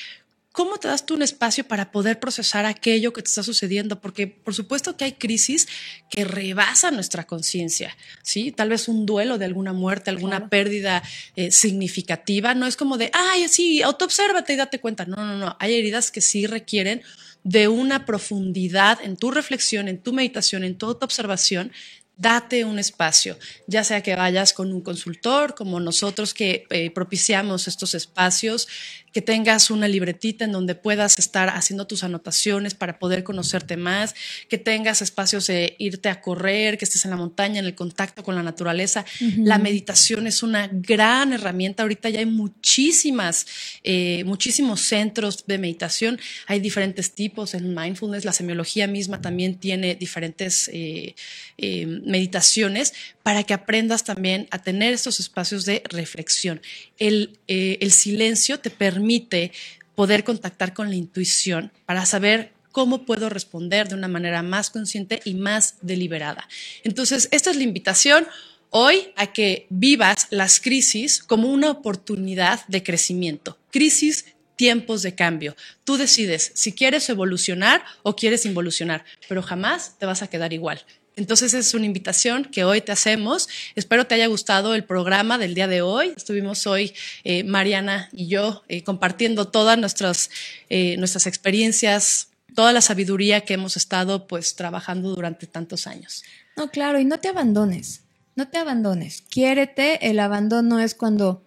¿Cómo 0.57 0.79
te 0.79 0.87
das 0.87 1.05
tú 1.05 1.13
un 1.13 1.21
espacio 1.21 1.67
para 1.67 1.91
poder 1.91 2.19
procesar 2.19 2.65
aquello 2.65 3.13
que 3.13 3.21
te 3.21 3.27
está 3.27 3.43
sucediendo? 3.43 4.01
Porque 4.01 4.25
por 4.25 4.55
supuesto 4.55 4.97
que 4.97 5.05
hay 5.05 5.11
crisis 5.11 5.67
que 6.09 6.23
rebasan 6.23 6.95
nuestra 6.95 7.27
conciencia, 7.27 7.95
¿sí? 8.23 8.51
Tal 8.51 8.69
vez 8.69 8.87
un 8.87 9.05
duelo 9.05 9.37
de 9.37 9.45
alguna 9.45 9.71
muerte, 9.71 10.09
alguna 10.09 10.49
pérdida 10.49 11.03
eh, 11.35 11.51
significativa. 11.51 12.55
No 12.55 12.65
es 12.65 12.75
como 12.75 12.97
de, 12.97 13.11
ay, 13.13 13.47
sí, 13.49 13.83
autoobsérvate 13.83 14.53
y 14.53 14.55
date 14.55 14.79
cuenta. 14.79 15.05
No, 15.05 15.17
no, 15.17 15.37
no. 15.37 15.55
Hay 15.59 15.75
heridas 15.75 16.09
que 16.09 16.21
sí 16.21 16.47
requieren 16.47 17.03
de 17.43 17.67
una 17.67 18.07
profundidad 18.07 18.97
en 19.03 19.15
tu 19.15 19.29
reflexión, 19.29 19.87
en 19.87 20.01
tu 20.01 20.11
meditación, 20.11 20.63
en 20.63 20.75
tu 20.75 20.87
autoobservación 20.87 21.71
date 22.17 22.65
un 22.65 22.79
espacio, 22.79 23.37
ya 23.67 23.83
sea 23.83 24.01
que 24.01 24.15
vayas 24.15 24.53
con 24.53 24.71
un 24.73 24.81
consultor, 24.81 25.53
como 25.55 25.79
nosotros 25.79 26.33
que 26.33 26.65
eh, 26.69 26.89
propiciamos 26.91 27.67
estos 27.67 27.93
espacios, 27.93 28.67
que 29.11 29.21
tengas 29.21 29.71
una 29.71 29.87
libretita 29.87 30.45
en 30.45 30.51
donde 30.51 30.75
puedas 30.75 31.17
estar 31.17 31.49
haciendo 31.49 31.87
tus 31.87 32.03
anotaciones 32.03 32.73
para 32.73 32.99
poder 32.99 33.23
conocerte 33.23 33.77
más, 33.77 34.15
que 34.49 34.57
tengas 34.57 35.01
espacios 35.01 35.47
de 35.47 35.75
irte 35.79 36.09
a 36.09 36.21
correr, 36.21 36.77
que 36.77 36.85
estés 36.85 37.05
en 37.05 37.11
la 37.11 37.17
montaña, 37.17 37.59
en 37.59 37.65
el 37.65 37.75
contacto 37.75 38.23
con 38.23 38.35
la 38.35 38.43
naturaleza. 38.43 39.05
La 39.37 39.57
meditación 39.57 40.27
es 40.27 40.43
una 40.43 40.69
gran 40.71 41.33
herramienta. 41.33 41.83
Ahorita 41.83 42.09
ya 42.09 42.19
hay 42.19 42.25
muchísimas, 42.25 43.47
eh, 43.83 44.23
muchísimos 44.25 44.81
centros 44.81 45.45
de 45.47 45.57
meditación. 45.57 46.19
Hay 46.45 46.59
diferentes 46.59 47.13
tipos 47.13 47.53
en 47.53 47.73
mindfulness. 47.73 48.25
La 48.25 48.33
semiología 48.33 48.87
misma 48.87 49.21
también 49.21 49.55
tiene 49.55 49.95
diferentes 49.95 50.69
eh, 50.73 51.15
eh, 51.57 51.85
meditaciones 51.85 52.93
para 53.27 53.43
que 53.43 53.53
aprendas 53.53 54.05
también 54.05 54.47
a 54.51 54.59
tener 54.59 54.93
estos 54.93 55.19
espacios 55.19 55.65
de 55.65 55.83
reflexión. 55.89 56.61
El, 56.97 57.37
el 57.49 57.91
silencio 57.91 58.61
te 58.61 58.69
permite 58.69 59.51
poder 59.95 60.23
contactar 60.23 60.73
con 60.73 60.87
la 60.87 60.95
intuición 60.95 61.73
para 61.85 62.05
saber 62.05 62.53
cómo 62.71 63.05
puedo 63.05 63.27
responder 63.27 63.89
de 63.89 63.95
una 63.95 64.07
manera 64.07 64.43
más 64.43 64.69
consciente 64.69 65.19
y 65.25 65.33
más 65.33 65.75
deliberada. 65.81 66.47
Entonces, 66.85 67.27
esta 67.31 67.51
es 67.51 67.57
la 67.57 67.63
invitación 67.63 68.25
hoy 68.69 69.09
a 69.17 69.33
que 69.33 69.67
vivas 69.69 70.27
las 70.29 70.61
crisis 70.61 71.21
como 71.21 71.49
una 71.49 71.69
oportunidad 71.69 72.65
de 72.69 72.81
crecimiento. 72.81 73.57
Crisis 73.71 74.23
tiempos 74.57 75.03
de 75.03 75.15
cambio. 75.15 75.55
Tú 75.85 75.97
decides 75.97 76.51
si 76.55 76.73
quieres 76.73 77.09
evolucionar 77.09 77.83
o 78.03 78.15
quieres 78.15 78.45
involucionar, 78.45 79.05
pero 79.29 79.41
jamás 79.41 79.97
te 79.99 80.05
vas 80.05 80.21
a 80.21 80.27
quedar 80.27 80.51
igual. 80.51 80.83
Entonces 81.17 81.55
es 81.55 81.73
una 81.73 81.87
invitación 81.87 82.45
que 82.45 82.63
hoy 82.63 82.79
te 82.79 82.91
hacemos. 82.91 83.49
Espero 83.75 84.05
te 84.05 84.13
haya 84.13 84.27
gustado 84.27 84.75
el 84.75 84.83
programa 84.83 85.39
del 85.39 85.55
día 85.55 85.67
de 85.67 85.81
hoy. 85.81 86.13
Estuvimos 86.15 86.67
hoy, 86.67 86.93
eh, 87.23 87.43
Mariana 87.43 88.07
y 88.13 88.27
yo, 88.27 88.63
eh, 88.67 88.83
compartiendo 88.83 89.47
todas 89.47 89.79
nuestras, 89.79 90.29
eh, 90.69 90.95
nuestras 90.97 91.25
experiencias, 91.25 92.29
toda 92.53 92.71
la 92.71 92.81
sabiduría 92.81 93.41
que 93.41 93.55
hemos 93.55 93.77
estado 93.77 94.27
pues 94.27 94.55
trabajando 94.55 95.09
durante 95.09 95.47
tantos 95.47 95.87
años. 95.87 96.23
No, 96.55 96.69
claro, 96.69 96.99
y 96.99 97.05
no 97.05 97.19
te 97.19 97.29
abandones, 97.29 98.01
no 98.35 98.47
te 98.47 98.59
abandones. 98.59 99.23
Quiérete, 99.27 100.07
el 100.09 100.19
abandono 100.19 100.79
es 100.79 100.93
cuando 100.93 101.43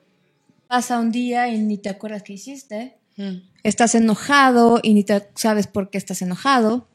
pasa 0.67 0.99
un 0.99 1.13
día 1.13 1.47
y 1.49 1.59
ni 1.61 1.79
te 1.79 1.91
acuerdas 1.91 2.25
qué 2.25 2.33
hiciste. 2.33 2.97
Mm. 3.17 3.37
Estás 3.63 3.95
enojado 3.95 4.81
y 4.83 4.95
ni 4.95 5.05
te 5.05 5.29
sabes 5.37 5.69
por 5.69 5.91
qué 5.91 5.99
estás 5.99 6.23
enojado 6.23 6.90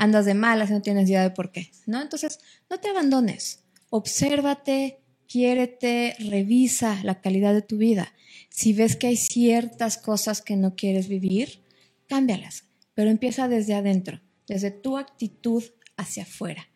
andas 0.00 0.24
de 0.24 0.32
malas 0.32 0.70
y 0.70 0.72
no 0.72 0.80
tienes 0.80 1.08
idea 1.08 1.22
de 1.22 1.30
por 1.30 1.52
qué, 1.52 1.70
¿no? 1.86 2.00
Entonces, 2.00 2.40
no 2.70 2.80
te 2.80 2.88
abandones, 2.88 3.60
obsérvate, 3.90 4.98
quiérete, 5.28 6.16
revisa 6.18 6.98
la 7.04 7.20
calidad 7.20 7.52
de 7.52 7.60
tu 7.60 7.76
vida. 7.76 8.14
Si 8.48 8.72
ves 8.72 8.96
que 8.96 9.08
hay 9.08 9.18
ciertas 9.18 9.98
cosas 9.98 10.40
que 10.40 10.56
no 10.56 10.74
quieres 10.74 11.06
vivir, 11.06 11.60
cámbialas, 12.08 12.64
pero 12.94 13.10
empieza 13.10 13.46
desde 13.46 13.74
adentro, 13.74 14.22
desde 14.48 14.70
tu 14.70 14.96
actitud 14.96 15.62
hacia 15.98 16.22
afuera. 16.22 16.66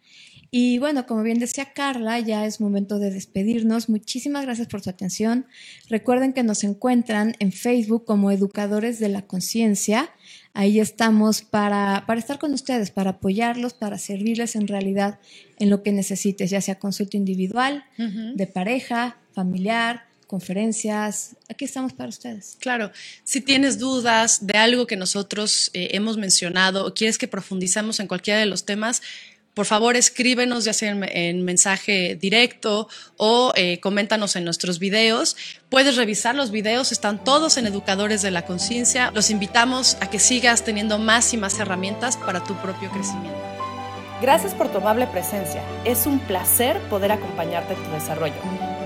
Y 0.51 0.79
bueno, 0.79 1.07
como 1.07 1.23
bien 1.23 1.41
decía 1.41 1.73
Carla, 1.73 2.21
ya 2.21 2.47
es 2.47 2.61
momento 2.61 2.99
de 2.99 3.11
despedirnos. 3.11 3.89
Muchísimas 3.89 4.45
gracias 4.45 4.69
por 4.69 4.83
su 4.83 4.91
atención. 4.91 5.47
Recuerden 5.89 6.33
que 6.33 6.45
nos 6.45 6.63
encuentran 6.63 7.35
en 7.41 7.51
Facebook 7.51 8.05
como 8.05 8.31
Educadores 8.31 9.01
de 9.01 9.09
la 9.09 9.23
Conciencia. 9.23 10.11
Ahí 10.57 10.79
estamos 10.79 11.43
para, 11.43 12.05
para 12.07 12.21
estar 12.21 12.39
con 12.39 12.55
ustedes, 12.55 12.93
para 12.93 13.11
apoyarlos, 13.11 13.75
para 13.75 13.99
servirles 13.99 14.55
en 14.55 14.69
realidad 14.69 15.19
en 15.59 15.69
lo 15.69 15.83
que 15.83 15.91
necesites, 15.91 16.49
ya 16.49 16.61
sea 16.61 16.79
consulta 16.79 17.17
individual, 17.17 17.85
de 17.99 18.47
pareja, 18.47 19.19
familiar, 19.33 20.07
conferencias. 20.29 21.37
Aquí 21.49 21.65
estamos 21.65 21.93
para 21.93 22.09
ustedes. 22.09 22.57
Claro, 22.61 22.93
si 23.25 23.41
tienes 23.41 23.79
dudas 23.79 24.47
de 24.47 24.57
algo 24.57 24.87
que 24.87 24.97
nosotros 24.97 25.71
eh, 25.75 25.89
hemos 25.93 26.17
mencionado 26.17 26.87
o 26.87 26.95
quieres 26.95 27.19
que 27.19 27.29
profundizamos 27.29 27.99
en 28.01 28.07
cualquiera 28.07 28.39
de 28.39 28.47
los 28.47 28.65
temas, 28.65 29.03
por 29.55 29.67
favor 29.67 29.97
escríbenos 29.97 30.65
ya 30.65 30.73
sea 30.73 30.91
en, 30.91 31.45
mensaje 31.45 32.17
directo 32.21 32.89
o 33.17 33.53
eh, 33.57 33.81
coméntanos 33.81 34.37
en 34.37 34.45
nuestros 34.45 34.79
videos. 34.79 35.37
Puedes 35.69 35.97
revisar 35.97 36.35
los 36.35 36.51
videos, 36.51 36.93
están 36.93 37.23
todos 37.23 37.57
en 37.57 37.67
Educadores 37.67 38.21
de 38.21 38.33
la 38.33 38.43
Conciencia. 38.43 39.11
Los 39.15 39.31
invitamos 39.31 39.97
a 40.01 40.11
que 40.11 40.19
sigas 40.19 40.65
teniendo 40.65 40.99
más 40.99 41.33
y 41.33 41.37
más 41.37 41.59
herramientas 41.59 42.17
para 42.17 42.43
tu 42.43 42.55
propio 42.57 42.91
crecimiento. 42.91 43.39
Gracias 44.21 44.55
por 44.55 44.71
tu 44.71 44.79
amable 44.79 45.07
presencia. 45.07 45.63
Es 45.85 46.07
un 46.07 46.19
placer 46.19 46.79
poder 46.91 47.13
acompañarte 47.13 47.75
en 47.75 47.83
tu 47.85 47.91
desarrollo. 47.91 48.35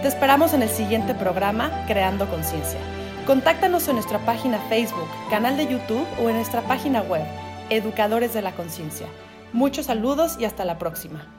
Te 0.03 0.09
esperamos 0.09 0.53
en 0.53 0.63
el 0.63 0.69
siguiente 0.69 1.15
programa 1.15 1.85
Creando 1.87 2.29
Conciencia. 2.29 2.79
Contáctanos 3.27 3.87
en 3.89 3.97
nuestra 3.97 4.19
página 4.25 4.59
Facebook, 4.69 5.09
canal 5.29 5.57
de 5.57 5.67
YouTube 5.67 6.07
o 6.19 6.29
en 6.29 6.37
nuestra 6.37 6.63
página 6.63 7.03
web, 7.03 7.25
Educadores 7.69 8.33
de 8.33 8.43
la 8.43 8.53
Conciencia. 8.53 9.07
Muchos 9.53 9.87
saludos 9.87 10.37
y 10.39 10.45
hasta 10.45 10.65
la 10.65 10.79
próxima. 10.79 11.38